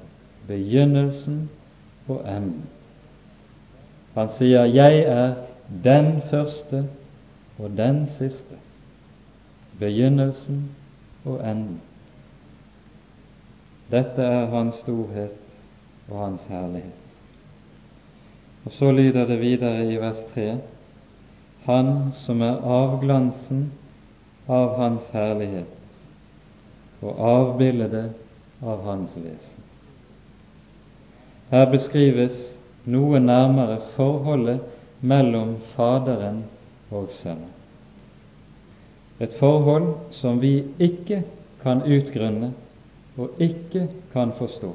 begynnelsen 0.46 1.50
og 2.08 2.24
enden. 2.36 2.64
Han 4.14 4.28
sier 4.38 4.64
'Jeg 4.64 4.98
er 4.98 5.34
den 5.84 6.22
første 6.30 6.88
og 7.58 7.70
den 7.76 8.08
siste', 8.18 8.58
begynnelsen 9.78 10.70
og 11.24 11.50
enden. 11.50 11.80
Dette 13.90 14.22
er 14.22 14.46
Hans 14.46 14.74
storhet 14.74 15.36
og 16.10 16.24
Hans 16.24 16.42
herlighet. 16.48 17.07
Og 18.68 18.74
Så 18.74 18.90
lyder 18.92 19.24
det 19.26 19.40
videre 19.40 19.84
i 19.92 19.96
vers 19.96 20.18
3.: 20.34 20.58
Han 21.64 22.12
som 22.20 22.42
er 22.42 22.58
avglansen 22.60 23.62
av 24.48 24.74
Hans 24.76 25.06
herlighet 25.12 27.00
og 27.00 27.22
avbildet 27.28 28.10
av 28.60 28.82
Hans 28.84 29.14
vesen. 29.16 29.64
Her 31.48 31.64
beskrives 31.72 32.34
noe 32.84 33.20
nærmere 33.24 33.78
forholdet 33.94 34.60
mellom 35.00 35.54
Faderen 35.72 36.42
og 36.90 37.08
Sønnen. 37.22 37.54
Et 39.20 39.32
forhold 39.40 39.94
som 40.12 40.42
vi 40.44 40.66
ikke 40.78 41.22
kan 41.62 41.80
utgrunne 41.88 42.52
og 43.16 43.40
ikke 43.40 43.86
kan 44.12 44.36
forstå, 44.36 44.74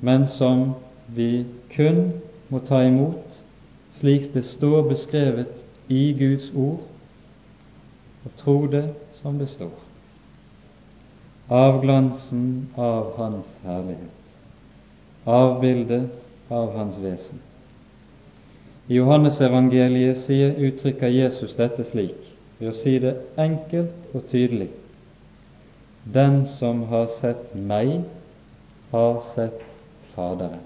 men 0.00 0.26
som 0.34 0.74
vi 1.14 1.46
kun 1.74 2.12
må 2.48 2.60
ta 2.68 2.82
imot 2.86 3.28
slik 3.98 4.32
det 4.34 4.44
står 4.44 4.88
beskrevet 4.88 5.48
i 5.88 6.12
Guds 6.18 6.50
ord, 6.54 6.80
og 8.24 8.30
tro 8.36 8.66
det 8.66 8.84
som 9.22 9.38
det 9.38 9.48
står. 9.48 9.74
Avglansen 11.48 12.68
av 12.76 13.14
Hans 13.16 13.50
herlighet, 13.64 14.14
avbildet 15.26 16.10
av 16.50 16.74
Hans 16.76 16.98
vesen. 17.02 17.40
I 18.88 19.00
Johannesevangeliet 19.00 20.28
uttrykker 20.58 21.08
Jesus 21.12 21.56
dette 21.56 21.84
slik, 21.88 22.20
ved 22.58 22.70
å 22.70 22.78
si 22.82 22.98
det 23.02 23.16
enkelt 23.36 24.14
og 24.14 24.24
tydelig. 24.30 24.70
Den 26.04 26.46
som 26.58 26.86
har 26.92 27.10
sett 27.20 27.52
meg, 27.54 28.00
har 28.92 29.20
sett 29.34 29.64
Faderen. 30.14 30.64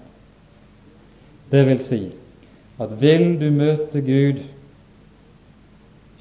Det 1.53 1.61
vil 1.67 1.83
si 1.85 2.01
at 2.81 2.95
vil 3.01 3.35
du 3.37 3.51
møte 3.53 4.01
Gud, 4.01 4.41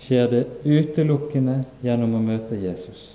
skjer 0.05 0.26
det 0.28 0.43
utelukkende 0.68 1.62
gjennom 1.80 2.18
å 2.18 2.20
møte 2.20 2.59
Jesus. 2.61 3.07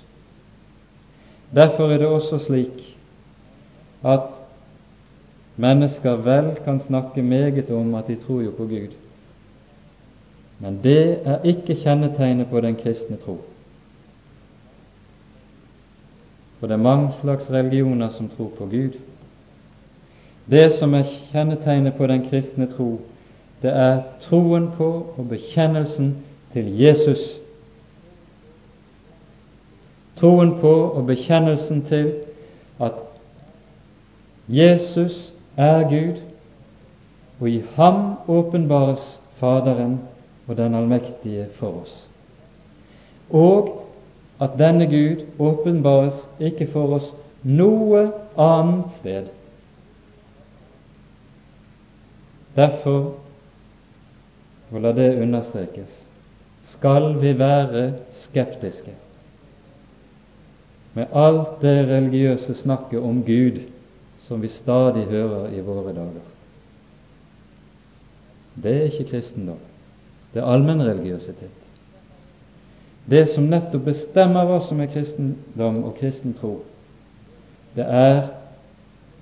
Derfor 1.54 1.92
er 1.92 2.02
det 2.02 2.08
også 2.10 2.40
slik 2.42 2.80
at 4.02 4.34
mennesker 5.56 6.18
vel 6.26 6.50
kan 6.64 6.80
snakke 6.82 7.22
meget 7.22 7.70
om 7.70 7.94
at 7.98 8.10
de 8.10 8.16
tror 8.24 8.42
jo 8.42 8.54
på 8.56 8.66
Gud, 8.66 8.96
men 10.58 10.80
det 10.82 11.20
er 11.22 11.46
ikke 11.46 11.78
kjennetegnet 11.84 12.50
på 12.50 12.60
den 12.64 12.74
kristne 12.80 13.18
tro. 13.22 13.38
For 16.58 16.66
det 16.66 16.74
er 16.74 16.82
mange 16.82 17.12
slags 17.20 17.46
religioner 17.50 18.10
som 18.16 18.26
tror 18.32 18.50
på 18.58 18.66
Gud. 18.66 18.98
Det 20.50 20.72
som 20.78 20.94
er 20.94 21.10
kjennetegnet 21.32 21.94
på 21.98 22.06
den 22.06 22.24
kristne 22.30 22.66
tro, 22.72 22.98
det 23.62 23.70
er 23.70 24.00
troen 24.28 24.70
på 24.76 24.88
og 25.18 25.28
bekjennelsen 25.28 26.14
til 26.52 26.70
Jesus. 26.80 27.20
Troen 30.16 30.54
på 30.60 30.72
og 30.72 31.06
bekjennelsen 31.06 31.82
til 31.90 32.12
at 32.80 32.96
Jesus 34.48 35.32
er 35.56 35.82
Gud, 35.90 36.20
og 37.40 37.50
i 37.50 37.62
ham 37.76 38.16
åpenbares 38.28 39.18
Faderen 39.38 40.00
og 40.48 40.56
den 40.56 40.74
allmektige 40.74 41.46
for 41.58 41.82
oss. 41.82 41.92
Og 43.30 43.84
at 44.40 44.56
denne 44.58 44.86
Gud 44.86 45.26
åpenbares 45.38 46.24
ikke 46.40 46.66
for 46.72 46.96
oss 46.96 47.12
noe 47.42 48.08
annet 48.38 48.96
sted. 48.98 49.28
Derfor, 52.56 53.14
og 54.70 54.80
la 54.80 54.92
det 54.92 55.22
understrekes, 55.22 56.00
skal 56.72 57.14
vi 57.20 57.38
være 57.38 57.92
skeptiske 58.24 58.94
med 60.94 61.06
alt 61.14 61.60
det 61.62 61.88
religiøse 61.88 62.54
snakket 62.54 63.00
om 63.00 63.22
Gud 63.24 63.60
som 64.26 64.42
vi 64.42 64.48
stadig 64.48 65.04
hører 65.08 65.52
i 65.54 65.60
våre 65.60 65.94
dager. 65.94 66.24
Det 68.62 68.72
er 68.76 68.88
ikke 68.90 69.10
kristendom. 69.10 69.60
Det 70.34 70.42
er 70.42 70.50
allmennreligiøsitet. 70.52 71.54
Det 73.10 73.28
som 73.32 73.46
nettopp 73.48 73.86
bestemmer 73.86 74.44
hva 74.44 74.58
som 74.66 74.80
er 74.84 74.90
kristendom 74.92 75.78
og 75.88 75.94
kristen 76.00 76.34
tro, 76.36 76.58
det 77.76 77.86
er 77.86 78.26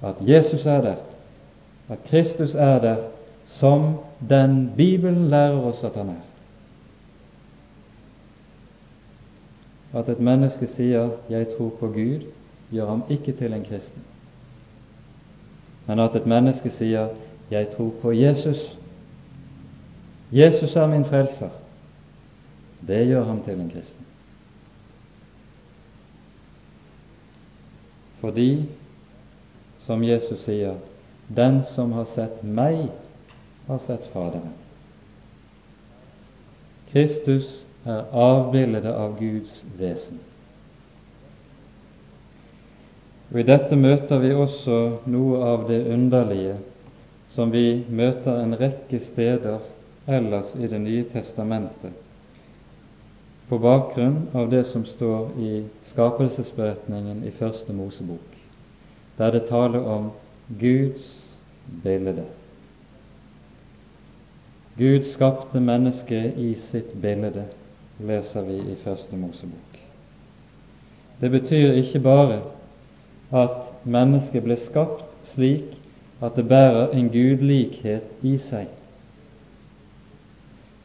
at 0.03 0.19
Jesus 0.21 0.67
er 0.67 0.81
der, 0.81 0.97
at 1.89 2.03
Kristus 2.09 2.55
er 2.55 2.81
der 2.83 2.97
som 3.59 3.99
den 4.29 4.73
Bibelen 4.77 5.29
lærer 5.29 5.61
oss 5.65 5.85
at 5.85 5.95
han 5.97 6.09
er. 6.09 6.25
At 9.97 10.09
et 10.09 10.21
menneske 10.21 10.67
sier 10.67 11.11
'jeg 11.31 11.47
tror 11.57 11.71
på 11.81 11.87
Gud', 11.87 12.27
gjør 12.71 12.89
ham 12.89 13.03
ikke 13.09 13.33
til 13.33 13.53
en 13.53 13.65
kristen. 13.65 14.03
Men 15.87 15.99
at 15.99 16.17
et 16.17 16.27
menneske 16.27 16.71
sier 16.71 17.09
'jeg 17.51 17.69
tror 17.77 17.93
på 18.03 18.13
Jesus', 18.13 18.77
Jesus 20.33 20.77
er 20.77 20.87
min 20.87 21.05
frelser, 21.05 21.49
det 22.87 23.07
gjør 23.07 23.25
ham 23.25 23.43
til 23.43 23.61
en 23.61 23.71
kristen. 23.71 24.07
Fordi, 28.21 28.65
som 29.87 30.05
Jesus 30.05 30.41
sier, 30.45 30.75
den 31.37 31.63
som 31.75 31.93
har 31.93 32.07
sett 32.15 32.45
meg, 32.45 32.89
har 33.67 33.79
sett 33.79 34.07
Faderen. 34.13 34.55
Kristus 36.91 37.63
er 37.87 38.07
avbildet 38.13 38.87
av 38.87 39.19
Guds 39.19 39.53
vesen. 39.79 40.19
Og 43.33 43.41
I 43.43 43.47
dette 43.47 43.77
møter 43.77 44.23
vi 44.23 44.31
også 44.35 44.77
noe 45.11 45.41
av 45.45 45.67
det 45.71 45.83
underlige 45.91 46.57
som 47.35 47.51
vi 47.53 47.85
møter 47.91 48.39
en 48.41 48.55
rekke 48.57 49.01
steder 49.11 49.65
ellers 50.07 50.55
i 50.55 50.71
Det 50.71 50.79
nye 50.81 51.05
testamentet, 51.11 51.93
på 53.49 53.59
bakgrunn 53.59 54.29
av 54.35 54.51
det 54.51 54.65
som 54.71 54.87
står 54.87 55.35
i 55.43 55.65
skapelsesberetningen 55.91 57.25
i 57.27 57.35
Første 57.35 57.73
Mosebok, 57.73 58.39
der 59.19 59.31
det 59.31 59.49
taler 59.51 59.83
om 59.83 60.11
Guds 60.61 61.11
bilde. 61.83 62.25
Gud 64.79 65.05
skapte 65.13 65.61
mennesket 65.61 66.37
i 66.37 66.55
sitt 66.71 66.93
bilde, 67.01 67.47
leser 68.05 68.45
vi 68.45 68.59
i 68.61 68.77
Første 68.85 69.17
Mosebok. 69.17 69.79
Det 71.21 71.31
betyr 71.31 71.73
ikke 71.81 72.01
bare 72.05 72.43
at 73.33 73.87
mennesket 73.89 74.45
ble 74.45 74.59
skapt 74.67 75.31
slik 75.33 75.73
at 76.21 76.37
det 76.37 76.45
bærer 76.49 76.93
en 76.97 77.09
gudlikhet 77.13 78.05
i 78.23 78.37
seg, 78.41 78.69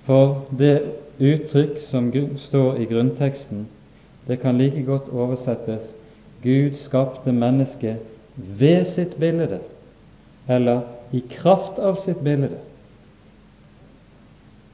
for 0.07 0.47
det 0.57 0.77
uttrykk 1.19 1.77
som 1.89 2.09
står 2.47 2.79
i 2.81 2.87
grunnteksten, 2.89 3.67
det 4.27 4.39
kan 4.41 4.57
like 4.57 4.81
godt 4.87 5.11
oversettes 5.11 5.91
Gud 6.43 6.79
skapte 6.81 7.31
mennesket 7.31 7.99
ved 8.35 8.85
sitt 8.95 9.19
bilde, 9.19 9.59
eller 10.47 10.87
i 11.11 11.21
kraft 11.29 11.79
av 11.79 11.99
sitt 12.05 12.23
bilde. 12.23 12.57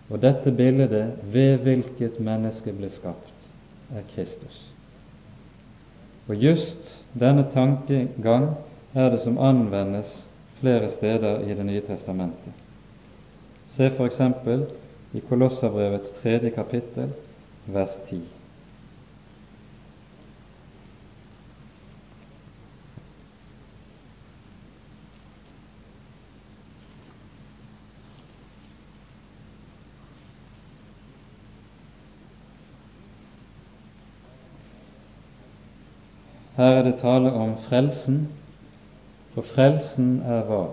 Og 0.10 0.22
dette 0.22 0.51
bildet 0.51 0.93
ved 1.34 1.58
hvilket 1.66 2.20
menneske 2.24 2.72
ble 2.74 2.89
skapt, 2.93 3.34
er 3.95 4.05
Kristus. 4.14 4.62
Og 6.28 6.36
just 6.36 6.93
denne 7.20 7.47
tankegang 7.53 8.49
er 8.95 9.10
det 9.12 9.22
som 9.24 9.38
anvendes 9.39 10.10
flere 10.60 10.91
steder 10.91 11.43
i 11.47 11.53
Det 11.53 11.66
nye 11.66 11.82
testamentet. 11.82 12.53
Se 13.76 13.91
f.eks 13.91 14.22
i 15.14 15.20
Kolosserbrevets 15.30 16.10
tredje 16.22 16.49
kapittel, 16.49 17.12
vers 17.66 17.99
10. 18.10 18.22
Her 36.58 36.80
er 36.80 36.84
det 36.88 36.95
tale 37.01 37.30
om 37.38 37.53
frelsen, 37.68 38.24
for 39.36 39.45
frelsen 39.53 40.22
er 40.26 40.45
hva? 40.47 40.64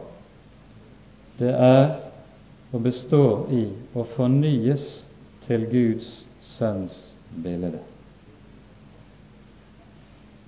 Det 1.36 1.50
er 1.52 1.90
og 2.74 2.82
består 2.82 3.50
i 3.52 3.66
å 3.94 4.06
fornyes 4.16 4.84
til 5.44 5.66
Guds 5.70 6.06
sønns 6.56 6.94
bilde. 7.44 7.82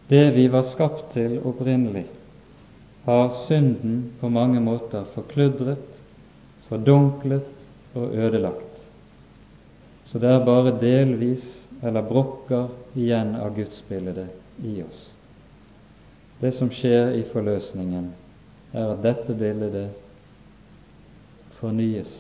Det 0.08 0.22
vi 0.36 0.46
var 0.50 0.66
skapt 0.70 1.12
til 1.14 1.36
opprinnelig, 1.44 2.06
har 3.06 3.34
synden 3.46 3.98
på 4.20 4.30
mange 4.32 4.62
måter 4.62 5.04
forkludret, 5.14 5.84
fordunklet 6.70 7.94
og 7.94 8.14
ødelagt. 8.14 8.80
Så 10.08 10.22
det 10.22 10.30
er 10.32 10.46
bare 10.46 10.74
delvis 10.80 11.44
eller 11.82 12.06
brokker 12.06 12.72
igjen 12.98 13.34
av 13.36 13.52
gudsbildet 13.58 14.64
i 14.64 14.80
oss. 14.86 15.04
Det 16.40 16.52
som 16.54 16.70
skjer 16.70 17.14
i 17.16 17.22
forløsningen, 17.32 18.10
er 18.72 18.92
at 18.92 19.02
dette 19.04 19.34
bildet 19.34 19.90
fornyes 21.60 22.12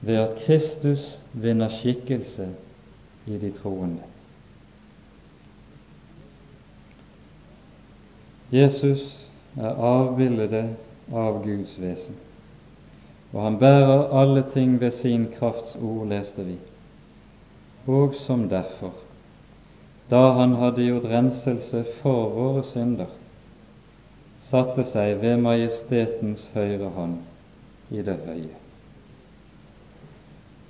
ved 0.00 0.18
at 0.18 0.40
Kristus 0.46 1.04
vinner 1.32 1.70
skikkelse 1.78 2.48
i 3.26 3.38
de 3.38 3.52
troende. 3.62 4.02
Jesus 8.52 9.06
er 9.56 9.78
avbildet 9.78 10.74
av 11.14 11.40
Guds 11.44 11.72
vesen, 11.80 12.18
og 13.32 13.42
han 13.42 13.58
bærer 13.58 14.12
alle 14.20 14.44
ting 14.52 14.76
ved 14.80 14.92
sin 15.00 15.26
krafts 15.38 15.74
ord, 15.82 16.06
leste 16.10 16.44
vi, 16.44 16.58
og 17.86 18.14
som 18.26 18.48
derfor, 18.48 18.94
da 20.10 20.32
han 20.38 20.54
hadde 20.60 20.84
gjort 20.84 21.06
renselse 21.08 21.84
for 22.00 22.28
våre 22.34 22.64
synder, 22.72 23.08
satte 24.50 24.84
seg 24.92 25.16
ved 25.22 25.40
majestetens 25.42 26.44
høyre 26.54 26.90
hånd 26.96 27.16
i 27.94 28.04
det 28.04 28.18
høye. 28.26 28.52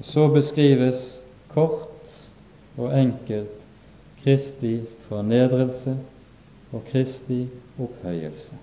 Så 0.05 0.28
beskrives 0.35 1.03
kort 1.55 1.91
og 2.76 2.95
enkelt 2.95 3.61
Kristi 4.24 4.78
fornedrelse 5.09 5.97
og 6.72 6.87
Kristi 6.91 7.45
opphøyelse. 7.78 8.57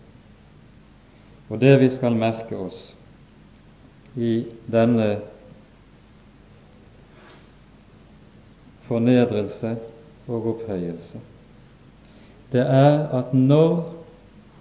Og 1.51 1.59
det 1.61 1.75
vi 1.81 1.89
skal 1.93 2.15
merke 2.15 2.57
oss 2.57 2.79
i 4.15 4.33
denne 4.71 5.19
fornedrelse 8.87 9.75
og 10.31 10.47
opphøyelse, 10.53 11.19
det 12.51 12.61
er 12.61 13.07
at 13.19 13.33
når 13.33 13.93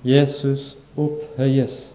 Jesus 0.05 0.77
opphøyes, 0.97 1.95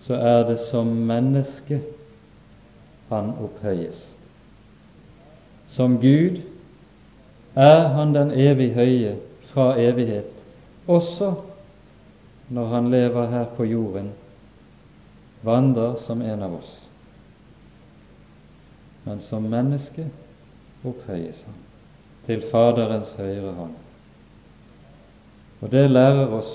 så 0.00 0.14
er 0.14 0.42
det 0.48 0.58
som 0.70 0.86
menneske 0.86 1.80
han 3.08 3.32
opphøyes. 3.42 4.06
Som 5.68 5.98
Gud 6.00 6.40
er 7.54 7.88
han 7.88 8.14
den 8.14 8.30
evig 8.30 8.74
høye 8.74 9.16
fra 9.52 9.74
evighet, 9.80 10.30
også 10.86 11.34
når 12.48 12.66
han 12.66 12.90
lever 12.90 13.26
her 13.30 13.44
på 13.56 13.64
jorden, 13.64 14.12
vandrer 15.42 15.96
som 16.06 16.22
en 16.22 16.42
av 16.42 16.54
oss. 16.58 16.76
Men 19.04 19.22
som 19.24 19.42
menneske 19.48 20.10
opphøyes 20.84 21.40
han 21.46 21.69
til 22.30 22.44
Faderens 22.52 23.10
høyre 23.18 23.52
hånd. 23.56 23.78
Og 25.60 25.72
det 25.72 25.88
lærer 25.90 26.30
oss 26.38 26.52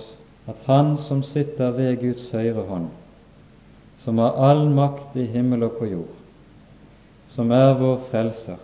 at 0.48 0.62
Han 0.70 0.96
som 1.08 1.24
sitter 1.26 1.74
ved 1.76 1.98
Guds 2.00 2.30
høyre 2.32 2.64
hånd, 2.70 2.88
som 4.06 4.22
har 4.22 4.38
all 4.50 4.70
makt 4.70 5.18
i 5.20 5.26
himmel 5.28 5.66
og 5.68 5.80
på 5.80 5.90
jord, 5.90 6.14
som 7.34 7.52
er 7.52 7.74
vår 7.80 7.98
frelser, 8.12 8.62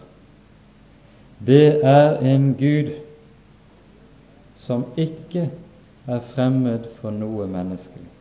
det 1.42 1.82
er 1.84 2.22
en 2.32 2.52
Gud 2.54 2.92
som 4.62 4.86
ikke 4.96 5.48
er 6.08 6.20
fremmed 6.36 6.86
for 7.00 7.12
noe 7.12 7.48
menneskelig. 7.50 8.12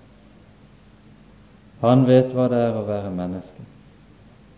Han 1.84 2.07
vet 2.09 2.32
hva 2.32 2.49
det 2.53 2.62
er 2.64 2.78
å 2.80 2.86
være 2.88 3.12
menneske. 3.12 3.66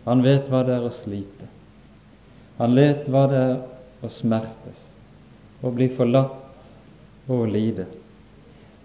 Han 0.07 0.23
vet 0.23 0.47
hva 0.51 0.63
det 0.67 0.77
er 0.77 0.87
å 0.87 0.95
slite. 0.95 1.49
Han 2.57 2.75
vet 2.75 3.05
hva 3.11 3.27
det 3.31 3.43
er 3.43 3.61
å 4.03 4.09
smertes, 4.11 4.79
og 5.63 5.77
bli 5.77 5.89
forlatt 5.95 7.31
og 7.31 7.47
lide. 7.51 7.87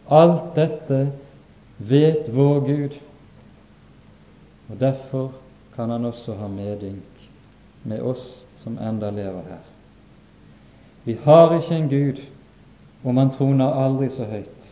Alt 0.08 0.54
dette 0.56 1.08
vet 1.78 2.30
vår 2.32 2.60
Gud, 2.66 2.96
og 4.68 4.80
Derfor 4.80 5.30
kan 5.76 5.90
han 5.90 6.04
også 6.04 6.34
ha 6.34 6.48
medynk 6.48 7.20
med 7.84 8.02
oss 8.02 8.24
som 8.62 8.78
enda 8.78 9.10
lever 9.10 9.42
her. 9.48 9.64
Vi 11.04 11.14
har 11.24 11.54
ikke 11.54 11.74
en 11.74 11.88
Gud, 11.88 12.18
om 13.04 13.16
han 13.16 13.30
troner 13.30 13.78
aldri 13.84 14.10
så 14.10 14.26
høyt, 14.28 14.66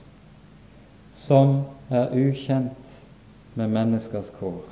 som 1.26 1.62
er 1.90 2.10
ukjent 2.12 3.54
med 3.54 3.70
menneskers 3.72 4.28
kår. 4.40 4.64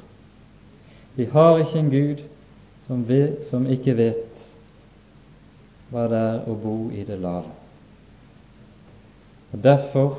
Vi 1.15 1.29
har 1.31 1.63
ikke 1.63 1.79
en 1.79 1.91
Gud 1.91 2.25
som, 2.87 3.09
vet, 3.09 3.47
som 3.51 3.71
ikke 3.71 3.97
vet 3.97 4.34
hva 5.95 6.09
det 6.11 6.21
er 6.21 6.49
å 6.51 6.57
bo 6.59 6.77
i 6.91 7.05
det 7.07 7.21
lave. 7.23 7.53
Og 9.55 9.63
Derfor 9.63 10.17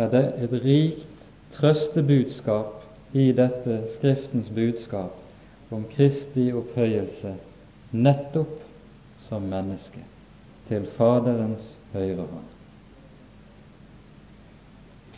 er 0.00 0.08
det 0.08 0.24
et 0.40 0.54
rikt 0.64 1.26
trøstebudskap 1.52 2.80
i 3.12 3.30
dette 3.36 3.82
Skriftens 3.96 4.48
budskap 4.54 5.74
om 5.74 5.84
Kristi 5.92 6.48
opphøyelse 6.56 7.34
nettopp 7.92 8.56
som 9.28 9.44
menneske 9.50 10.02
til 10.70 10.86
Faderens 10.96 11.74
høyre 11.92 12.24
hånd. 12.24 12.48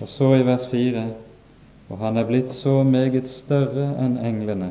Og 0.02 0.08
så 0.10 0.32
i 0.34 0.46
vers 0.46 0.66
4.: 0.72 1.04
og 1.92 1.98
han 1.98 2.16
er 2.16 2.24
blitt 2.24 2.50
så 2.62 2.80
meget 2.82 3.28
større 3.28 3.90
enn 4.00 4.16
englene, 4.18 4.70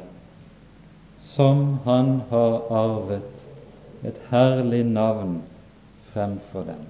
som 1.36 1.78
han 1.86 2.18
har 2.32 2.57
arvet 2.74 3.40
et 4.03 4.17
herlig 4.29 4.83
navn 4.85 5.41
fremfor 6.13 6.65
dem. 6.67 6.81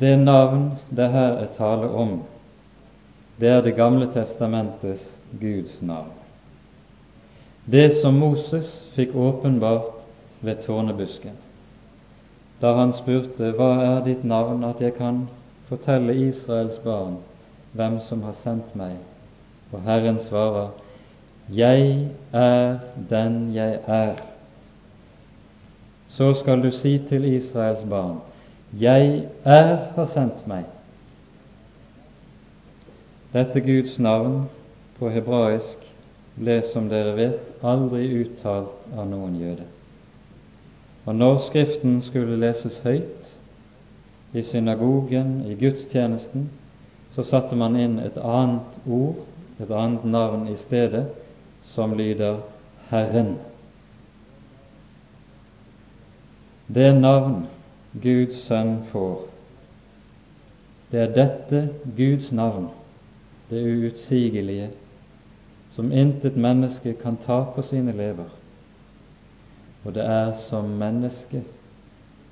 Det 0.00 0.18
navn 0.18 0.70
det 0.90 1.10
her 1.12 1.38
er 1.44 1.54
tale 1.56 1.88
om, 1.88 2.22
det 3.40 3.48
er 3.48 3.60
Det 3.60 3.74
gamle 3.76 4.06
testamentets 4.14 5.16
Guds 5.40 5.82
navn. 5.82 6.12
Det 7.64 8.00
som 8.02 8.14
Moses 8.14 8.84
fikk 8.94 9.14
åpenbart 9.14 10.02
ved 10.40 10.64
tårnebusken, 10.66 11.36
da 12.60 12.72
han 12.74 12.92
spurte 12.92 13.52
hva 13.56 13.70
er 13.82 14.04
ditt 14.04 14.24
navn, 14.24 14.64
at 14.64 14.80
jeg 14.80 14.94
kan 14.94 15.28
fortelle 15.68 16.14
Israels 16.14 16.78
barn 16.84 17.16
hvem 17.72 18.00
som 18.08 18.22
har 18.22 18.34
sendt 18.42 18.74
meg. 18.78 18.96
Og 19.72 19.82
Herren 19.86 20.18
svarer, 20.28 20.68
Jeg 21.50 22.08
er 22.32 22.78
den 23.10 23.54
jeg 23.54 23.80
er. 23.86 24.31
Så 26.12 26.34
skal 26.34 26.62
du 26.62 26.70
si 26.70 26.98
til 27.08 27.24
Israels 27.24 27.84
barn, 27.88 28.20
Jeg 28.80 29.28
er 29.44 29.76
har 29.94 30.06
sendt 30.08 30.46
meg. 30.48 30.64
Dette 33.32 33.60
Guds 33.60 33.98
navn 33.98 34.46
på 34.98 35.08
hebraisk 35.12 35.84
ble, 36.36 36.58
som 36.72 36.88
dere 36.88 37.12
vet, 37.16 37.52
aldri 37.64 38.06
uttalt 38.22 38.88
av 38.96 39.08
noen 39.08 39.36
jøde. 39.40 39.66
Og 41.04 41.16
når 41.16 41.38
Skriften 41.46 42.00
skulle 42.06 42.40
leses 42.40 42.78
høyt 42.84 43.32
i 44.32 44.42
synagogen, 44.42 45.42
i 45.48 45.56
gudstjenesten, 45.60 46.50
så 47.14 47.24
satte 47.28 47.56
man 47.56 47.76
inn 47.76 47.98
et 48.00 48.16
annet 48.16 48.88
ord, 48.88 49.24
et 49.60 49.70
annet 49.70 50.04
navn 50.04 50.46
i 50.48 50.56
stedet, 50.64 51.06
som 51.74 51.96
lyder 51.96 52.40
Herren. 52.88 53.36
Det 56.74 56.92
navn 56.94 57.46
Guds 58.02 58.46
sønn 58.46 58.78
får, 58.92 59.26
det 60.92 61.00
er 61.00 61.10
dette 61.16 61.66
Guds 61.96 62.30
navn 62.32 62.70
det 63.52 63.60
uutsigelige, 63.68 64.70
som 65.74 65.92
intet 65.92 66.36
menneske 66.36 66.94
kan 67.02 67.18
ta 67.26 67.42
på 67.54 67.62
sine 67.62 67.92
lever. 67.92 68.30
Og 69.84 69.94
det 69.94 70.04
er 70.04 70.32
som 70.48 70.64
menneske 70.64 71.42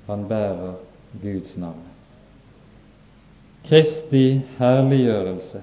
han 0.07 0.25
bærer 0.29 0.73
Guds 1.21 1.57
navn. 1.57 1.83
Kristi 3.67 4.41
herliggjørelse, 4.57 5.61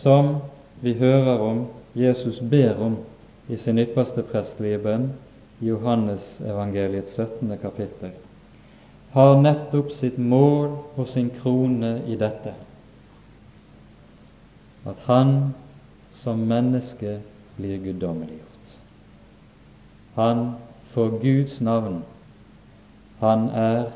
som 0.00 0.36
vi 0.80 0.94
hører 0.94 1.38
om 1.38 1.66
Jesus 1.94 2.40
ber 2.50 2.80
om 2.80 2.96
i 3.48 3.56
sin 3.56 3.78
ypperste 3.78 4.22
prestelige 4.22 4.78
bønn 4.78 5.10
Johannes 5.60 6.40
evangeliets 6.40 7.16
17. 7.16 7.58
kapittel, 7.62 8.12
har 9.10 9.40
nettopp 9.40 9.92
sitt 9.96 10.18
mål 10.18 10.74
og 10.96 11.06
sin 11.08 11.30
krone 11.40 12.02
i 12.06 12.16
dette 12.20 12.52
at 14.86 14.98
han 15.06 15.54
som 16.12 16.38
menneske 16.46 17.20
blir 17.56 17.78
guddommeliggjort. 17.82 18.74
Han 20.14 20.52
får 20.94 21.18
Guds 21.22 21.60
navn. 21.60 22.02
Han 23.20 23.48
er 23.48 23.90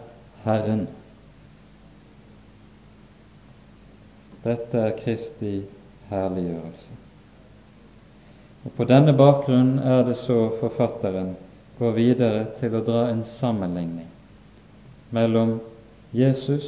Herren. 0.44 0.88
Dette 4.44 4.78
er 4.78 4.96
Kristi 5.04 5.60
herliggjørelse. 6.08 6.98
Og 8.64 8.72
På 8.76 8.84
denne 8.84 9.12
bakgrunn 9.16 9.78
er 9.78 10.02
det 10.08 10.16
så 10.24 10.50
forfatteren 10.60 11.36
går 11.80 11.96
videre 11.96 12.44
til 12.60 12.76
å 12.76 12.84
dra 12.84 13.06
en 13.08 13.24
sammenligning 13.38 14.08
mellom 15.16 15.56
Jesus 16.12 16.66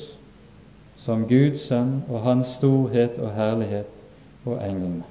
som 1.04 1.26
Guds 1.28 1.66
sønn 1.68 1.98
og 2.08 2.24
hans 2.24 2.54
storhet 2.56 3.18
og 3.20 3.34
herlighet 3.36 4.46
og 4.48 4.56
englene. 4.62 5.04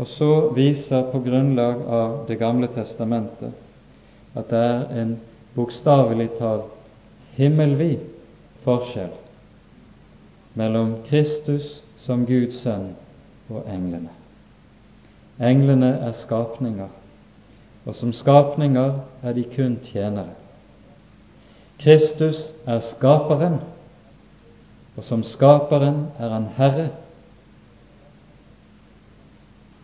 Og 0.00 0.08
så 0.12 0.30
viser 0.56 1.08
på 1.12 1.20
grunnlag 1.24 1.84
av 1.88 2.16
Det 2.28 2.38
gamle 2.40 2.68
testamentet 2.72 3.52
at 4.36 4.50
det 4.50 4.64
er 4.64 5.02
en 5.02 5.14
bokstavelig 5.56 6.28
talt 6.38 6.72
himmelvid 7.36 8.04
forskjell 8.64 9.14
mellom 10.56 10.94
Kristus 11.08 11.80
som 12.04 12.26
Guds 12.28 12.60
sønn 12.62 12.94
og 13.48 13.68
englene. 13.72 14.12
Englene 15.40 15.90
er 16.06 16.14
skapninger, 16.16 16.88
og 17.86 17.94
som 17.94 18.12
skapninger 18.12 18.98
er 19.22 19.32
de 19.32 19.44
kun 19.56 19.78
tjenere. 19.84 20.34
Kristus 21.78 22.38
er 22.66 22.80
skaperen, 22.80 23.60
og 24.96 25.04
som 25.04 25.22
skaperen 25.22 26.06
er 26.18 26.28
han 26.28 26.48
herre 26.56 26.88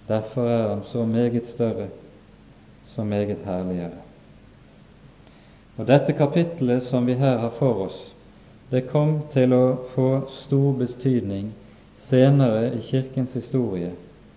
Derfor 0.09 0.49
er 0.49 0.69
han 0.69 0.83
så 0.83 1.05
meget 1.05 1.49
større, 1.49 1.87
så 2.95 3.05
meget 3.05 3.37
herligere. 3.45 3.91
Og 5.77 5.87
Dette 5.87 6.13
kapittelet 6.13 6.83
som 6.83 7.07
vi 7.07 7.15
her 7.15 7.39
har 7.39 7.53
for 7.59 7.87
oss, 7.87 7.97
det 8.71 8.89
kom 8.91 9.21
til 9.33 9.53
å 9.53 9.77
få 9.95 10.09
stor 10.43 10.73
betydning 10.77 11.53
senere 12.09 12.75
i 12.75 12.81
Kirkens 12.91 13.33
historie, 13.33 13.93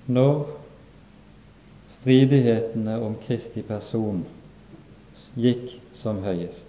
når 0.07 0.45
stridighetene 2.05 2.99
om 3.01 3.15
Kristi 3.25 3.63
person 3.65 4.19
gikk 5.33 5.71
som 5.97 6.19
høyest. 6.21 6.67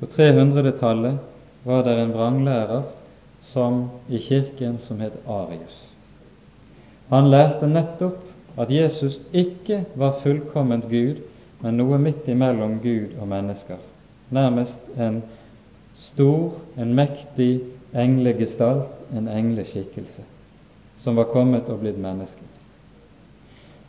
På 0.00 0.08
300-tallet 0.10 1.20
var 1.62 1.84
det 1.86 1.94
en 2.00 2.14
vranglærer 2.16 2.88
som 3.52 3.84
i 4.10 4.18
Kirken 4.18 4.80
som 4.82 4.98
het 4.98 5.14
Arius. 5.22 5.76
Han 7.14 7.30
lærte 7.30 7.70
nettopp 7.70 8.58
at 8.58 8.74
Jesus 8.74 9.20
ikke 9.30 9.84
var 9.94 10.18
fullkomment 10.24 10.90
Gud, 10.90 11.22
men 11.62 11.78
noe 11.78 12.02
midt 12.02 12.26
imellom 12.26 12.80
Gud 12.82 13.14
og 13.22 13.30
mennesker, 13.30 13.78
nærmest 14.34 14.98
en 14.98 15.22
stor, 16.10 16.58
en 16.74 16.90
mektig 16.98 17.60
englegestalt, 17.94 18.90
en 19.14 19.30
engleskikkelse, 19.30 20.26
som 21.06 21.22
var 21.22 21.30
kommet 21.30 21.70
og 21.70 21.84
blitt 21.86 22.02
menneske. 22.02 22.57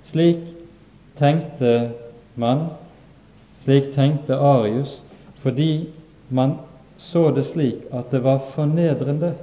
Slik 0.10 0.41
tenkte 1.20 1.91
man, 2.36 2.68
slik 3.64 3.91
tenkte 3.93 4.36
Arius, 4.36 5.01
fordi 5.43 5.89
man 6.30 6.57
så 6.97 7.30
det 7.32 7.45
slik 7.45 7.86
at 7.93 8.12
det 8.12 8.24
var 8.24 8.41
fornedrende 8.55 9.34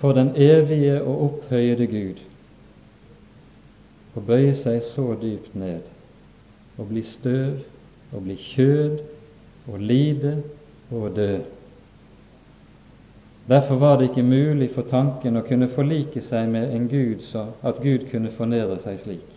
for 0.00 0.12
den 0.12 0.32
evige 0.36 1.02
og 1.02 1.22
opphøyede 1.24 1.86
Gud 1.86 2.22
å 4.14 4.22
bøye 4.22 4.54
seg 4.58 4.82
så 4.92 5.14
dypt 5.18 5.54
ned 5.58 5.86
og 6.78 6.90
bli 6.90 7.02
støv 7.06 8.14
og 8.14 8.22
bli 8.26 8.36
kjød 8.38 8.98
og 9.72 9.80
lide 9.80 10.36
og 10.94 11.16
dø. 11.16 11.38
Derfor 13.48 13.76
var 13.76 13.98
det 13.98 14.10
ikke 14.10 14.22
mulig 14.22 14.70
for 14.74 14.86
tanken 14.90 15.36
å 15.36 15.44
kunne 15.44 15.68
forlike 15.74 16.22
seg 16.24 16.48
med 16.52 16.74
en 16.74 16.88
Gud 16.88 17.24
så 17.30 17.48
at 17.62 17.82
Gud 17.82 18.06
kunne 18.12 18.32
fornedre 18.38 18.78
seg 18.84 19.02
slik. 19.02 19.33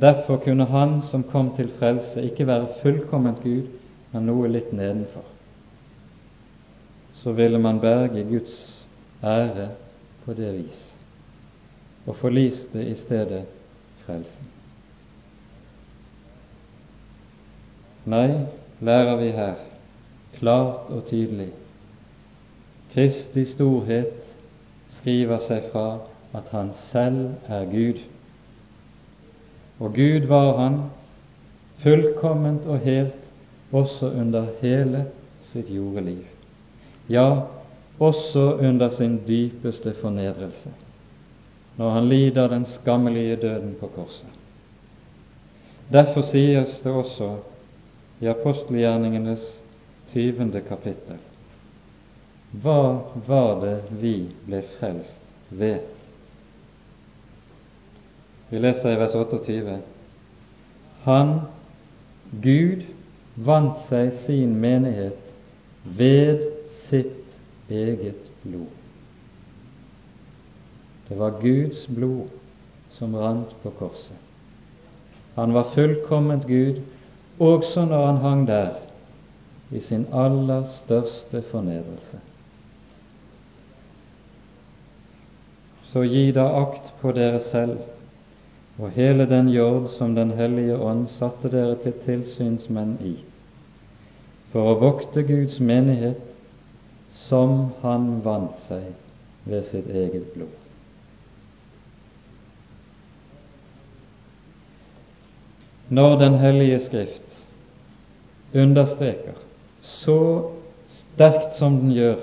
Derfor 0.00 0.36
kunne 0.36 0.64
Han 0.64 1.02
som 1.10 1.22
kom 1.22 1.56
til 1.56 1.70
frelse, 1.78 2.22
ikke 2.22 2.46
være 2.46 2.68
fullkomment 2.82 3.42
Gud, 3.42 3.66
men 4.12 4.26
noe 4.26 4.48
litt 4.48 4.72
nedenfor. 4.72 5.24
Så 7.18 7.32
ville 7.32 7.58
man 7.58 7.80
berge 7.80 8.24
Guds 8.24 8.86
ære 9.22 9.70
på 10.24 10.34
det 10.38 10.52
vis, 10.54 10.84
og 12.06 12.16
forliste 12.16 12.84
i 12.86 12.94
stedet 12.94 13.42
frelsen. 14.04 14.52
Nei, 18.08 18.44
lærer 18.80 19.16
vi 19.20 19.32
her 19.34 19.58
klart 20.38 20.92
og 20.94 21.02
tydelig 21.10 21.50
Kristi 22.92 23.44
storhet 23.44 24.14
skriver 24.96 25.42
seg 25.44 25.66
fra 25.72 25.98
at 26.36 26.48
han 26.54 26.70
selv 26.88 27.50
er 27.50 27.66
Gud. 27.68 28.00
Og 29.78 29.94
Gud 29.94 30.26
var 30.26 30.56
han 30.58 30.80
fullkomment 31.82 32.66
og 32.66 32.78
helt 32.78 33.72
også 33.72 34.10
under 34.10 34.46
hele 34.62 35.04
sitt 35.52 35.70
jordeliv. 35.70 36.24
Ja, 37.08 37.46
også 37.98 38.58
under 38.58 38.90
sin 38.90 39.20
dypeste 39.26 39.94
fornedrelse 40.00 40.70
når 41.78 41.90
han 41.90 42.08
lider 42.08 42.48
den 42.48 42.64
skammelige 42.66 43.36
døden 43.36 43.76
på 43.80 43.86
korset. 43.86 44.26
Derfor 45.92 46.22
sies 46.26 46.80
det 46.82 46.92
også 46.92 47.36
i 48.20 48.26
apostelgjerningenes 48.26 49.44
tyvende 50.12 50.60
kapittel 50.60 51.20
Hva 52.62 52.98
var 53.28 53.60
det 53.62 53.76
vi 54.00 54.16
ble 54.46 54.62
frelst 54.78 55.22
ved. 55.50 55.97
Vi 58.50 58.58
leser 58.58 58.94
i 58.94 59.00
vers 59.00 59.14
28 59.14 59.78
Han, 61.04 61.34
Gud, 62.42 62.84
vant 63.36 63.84
seg 63.88 64.12
sin 64.26 64.56
menighet 64.60 65.18
ved 65.98 66.46
sitt 66.88 67.70
eget 67.70 68.30
blod. 68.42 68.72
Det 71.08 71.16
var 71.16 71.38
Guds 71.40 71.86
blod 71.86 72.28
som 72.98 73.14
rant 73.16 73.52
på 73.62 73.72
korset. 73.78 74.16
Han 75.36 75.54
var 75.54 75.70
fullkomment 75.74 76.48
Gud 76.48 76.80
også 77.38 77.84
når 77.84 78.06
han 78.06 78.16
hang 78.24 78.46
der 78.48 78.80
i 79.70 79.80
sin 79.80 80.06
aller 80.12 80.64
største 80.80 81.42
fornedrelse. 81.50 82.18
Så 85.92 86.02
gi 86.04 86.30
da 86.32 86.48
akt 86.58 86.90
på 87.00 87.12
dere 87.16 87.40
selv 87.44 87.78
og 88.78 88.90
hele 88.94 89.26
den 89.26 89.48
jord 89.48 89.88
som 89.98 90.14
Den 90.14 90.30
hellige 90.30 90.78
ånd 90.78 91.08
satte 91.18 91.50
dere 91.50 91.74
til 91.82 91.96
tilsynsmenn 92.04 92.96
i, 93.02 93.16
for 94.52 94.70
å 94.70 94.78
vokte 94.78 95.24
Guds 95.26 95.58
menighet 95.60 96.22
som 97.26 97.72
Han 97.82 98.20
vant 98.24 98.62
seg 98.68 98.92
ved 99.48 99.66
sitt 99.70 99.90
eget 99.90 100.30
blod. 100.34 100.54
Når 105.88 106.16
Den 106.20 106.38
hellige 106.38 106.80
Skrift 106.86 107.44
understreker 108.54 109.42
så 109.82 110.20
sterkt 111.00 111.58
som 111.58 111.80
den 111.80 111.92
gjør 111.96 112.18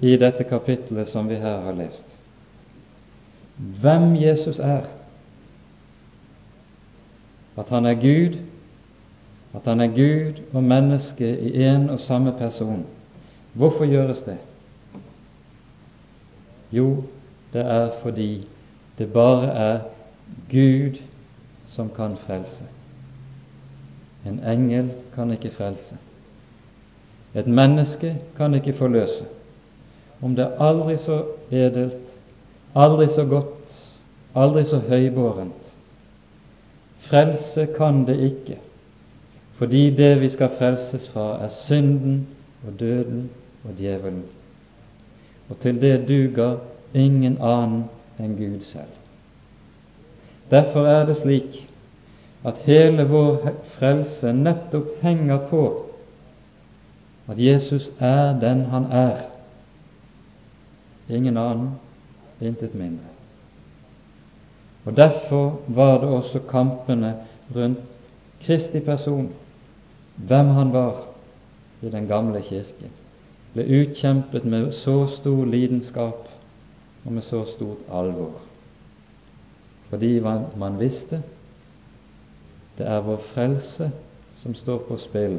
i 0.00 0.16
dette 0.20 0.44
kapittelet 0.44 1.08
som 1.08 1.28
vi 1.28 1.38
her 1.40 1.62
har 1.64 1.76
lest, 1.76 2.04
hvem 3.56 4.14
Jesus 4.20 4.58
er, 4.58 4.95
at 7.56 7.68
han 7.68 7.86
er 7.86 7.94
Gud, 7.94 8.36
at 9.54 9.60
han 9.64 9.80
er 9.80 9.86
Gud 9.86 10.42
og 10.52 10.64
menneske 10.64 11.38
i 11.38 11.62
en 11.62 11.90
og 11.90 12.00
samme 12.00 12.32
person. 12.38 12.84
Hvorfor 13.52 13.86
gjøres 13.86 14.18
det? 14.18 14.36
Jo, 16.72 17.04
det 17.52 17.60
er 17.60 17.90
fordi 18.02 18.48
det 18.98 19.12
bare 19.12 19.46
er 19.46 19.80
Gud 20.50 20.98
som 21.66 21.90
kan 21.96 22.16
frelse. 22.26 22.64
En 24.26 24.40
engel 24.40 24.90
kan 25.14 25.30
ikke 25.30 25.50
frelse. 25.50 25.96
Et 27.34 27.46
menneske 27.46 28.16
kan 28.36 28.54
ikke 28.54 28.72
forløse. 28.72 29.24
Om 30.22 30.36
det 30.36 30.44
er 30.44 30.62
aldri 30.64 30.96
så 30.96 31.22
edelt, 31.50 32.00
aldri 32.74 33.06
så 33.14 33.24
godt, 33.24 33.82
aldri 34.34 34.64
så 34.64 34.78
høybårent, 34.78 35.65
Frelse 37.08 37.66
kan 37.76 38.06
det 38.06 38.16
ikke, 38.20 38.58
fordi 39.58 39.90
det 39.90 40.20
vi 40.20 40.28
skal 40.28 40.50
frelses 40.58 41.08
fra, 41.08 41.44
er 41.44 41.48
synden 41.48 42.26
og 42.66 42.80
døden 42.80 43.30
og 43.64 43.70
djevelen. 43.78 44.24
Og 45.48 45.60
til 45.62 45.80
det 45.80 46.08
duger 46.08 46.56
ingen 46.94 47.38
annen 47.40 47.84
enn 48.18 48.36
Gud 48.36 48.60
selv. 48.66 48.92
Derfor 50.50 50.86
er 50.86 51.06
det 51.06 51.16
slik 51.22 51.62
at 52.46 52.62
hele 52.66 53.06
vår 53.10 53.50
frelse 53.78 54.32
nettopp 54.32 55.02
henger 55.02 55.48
på 55.50 55.64
at 57.28 57.38
Jesus 57.42 57.90
er 57.98 58.38
den 58.40 58.64
han 58.70 58.84
er, 58.84 59.26
ingen 61.08 61.36
annen, 61.36 61.70
intet 62.40 62.74
mindre. 62.74 63.15
Og 64.86 64.96
Derfor 64.96 65.60
var 65.68 66.00
det 66.00 66.08
også 66.08 66.40
kampene 66.50 67.16
rundt 67.56 67.78
Kristi 68.42 68.80
person, 68.80 69.32
hvem 70.16 70.46
han 70.46 70.72
var 70.72 71.06
i 71.82 71.90
den 71.90 72.06
gamle 72.06 72.42
kirke, 72.42 72.90
ble 73.54 73.64
utkjempet 73.80 74.44
med 74.44 74.72
så 74.72 75.06
stor 75.16 75.44
lidenskap 75.44 76.28
og 77.04 77.12
med 77.12 77.22
så 77.22 77.44
stort 77.56 77.82
alvor. 77.92 78.38
Fordi 79.88 80.20
man 80.56 80.78
visste 80.78 81.22
det 82.78 82.86
er 82.86 83.00
vår 83.00 83.22
frelse 83.32 83.90
som 84.42 84.54
står 84.54 84.78
på 84.88 84.98
spill 85.00 85.38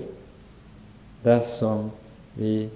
dersom 1.23 1.91
vi 2.35 2.69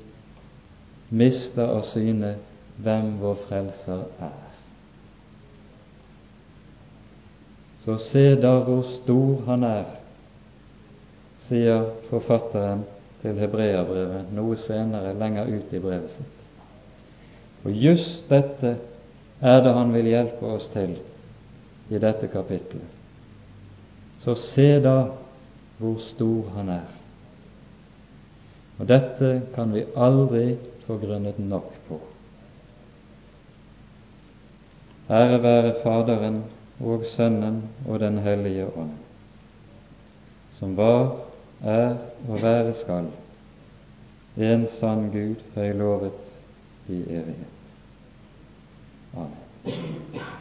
mister 1.10 1.66
av 1.66 1.84
syne 1.90 2.36
hvem 2.78 3.16
vår 3.22 3.42
frelser 3.48 4.06
er. 4.22 4.51
Så 7.86 7.98
se 7.98 8.36
da 8.36 8.60
hvor 8.62 8.84
stor 9.02 9.42
han 9.48 9.64
er, 9.66 9.88
sier 11.48 11.88
forfatteren 12.12 12.84
til 13.24 13.40
hebreabrevet 13.42 14.30
noe 14.36 14.58
senere, 14.62 15.16
lenger 15.18 15.50
ut 15.50 15.74
i 15.74 15.82
brevet 15.82 16.14
sitt. 16.14 16.38
Og 17.66 17.74
just 17.78 18.30
dette 18.30 18.76
er 19.42 19.64
det 19.66 19.74
han 19.74 19.94
vil 19.94 20.10
hjelpe 20.10 20.54
oss 20.56 20.70
til 20.74 20.96
i 21.92 22.00
dette 22.02 22.30
kapittelet. 22.32 22.98
Så 24.22 24.36
se 24.38 24.70
da 24.82 24.96
hvor 25.82 25.98
stor 26.06 26.54
han 26.56 26.70
er. 26.70 26.90
Og 28.78 28.88
dette 28.90 29.34
kan 29.56 29.74
vi 29.74 29.86
aldri 29.98 30.56
få 30.86 30.98
grunnet 31.02 31.38
nok 31.42 31.70
på. 31.90 32.00
Ære 35.12 35.44
være 35.44 35.78
Faderen 35.84 36.44
og 36.84 37.06
Sønnen 37.06 37.64
og 37.88 38.00
Den 38.00 38.18
hellige 38.18 38.66
ånd, 38.78 38.92
som 40.60 40.78
var, 40.78 41.16
er 41.64 41.96
og 42.30 42.42
være 42.42 42.74
skal, 42.82 43.08
en 44.38 44.68
sann 44.80 45.10
Gud 45.14 45.42
høylovet 45.56 46.22
i 46.88 47.02
evighet. 47.02 47.58
Amen. 49.14 50.32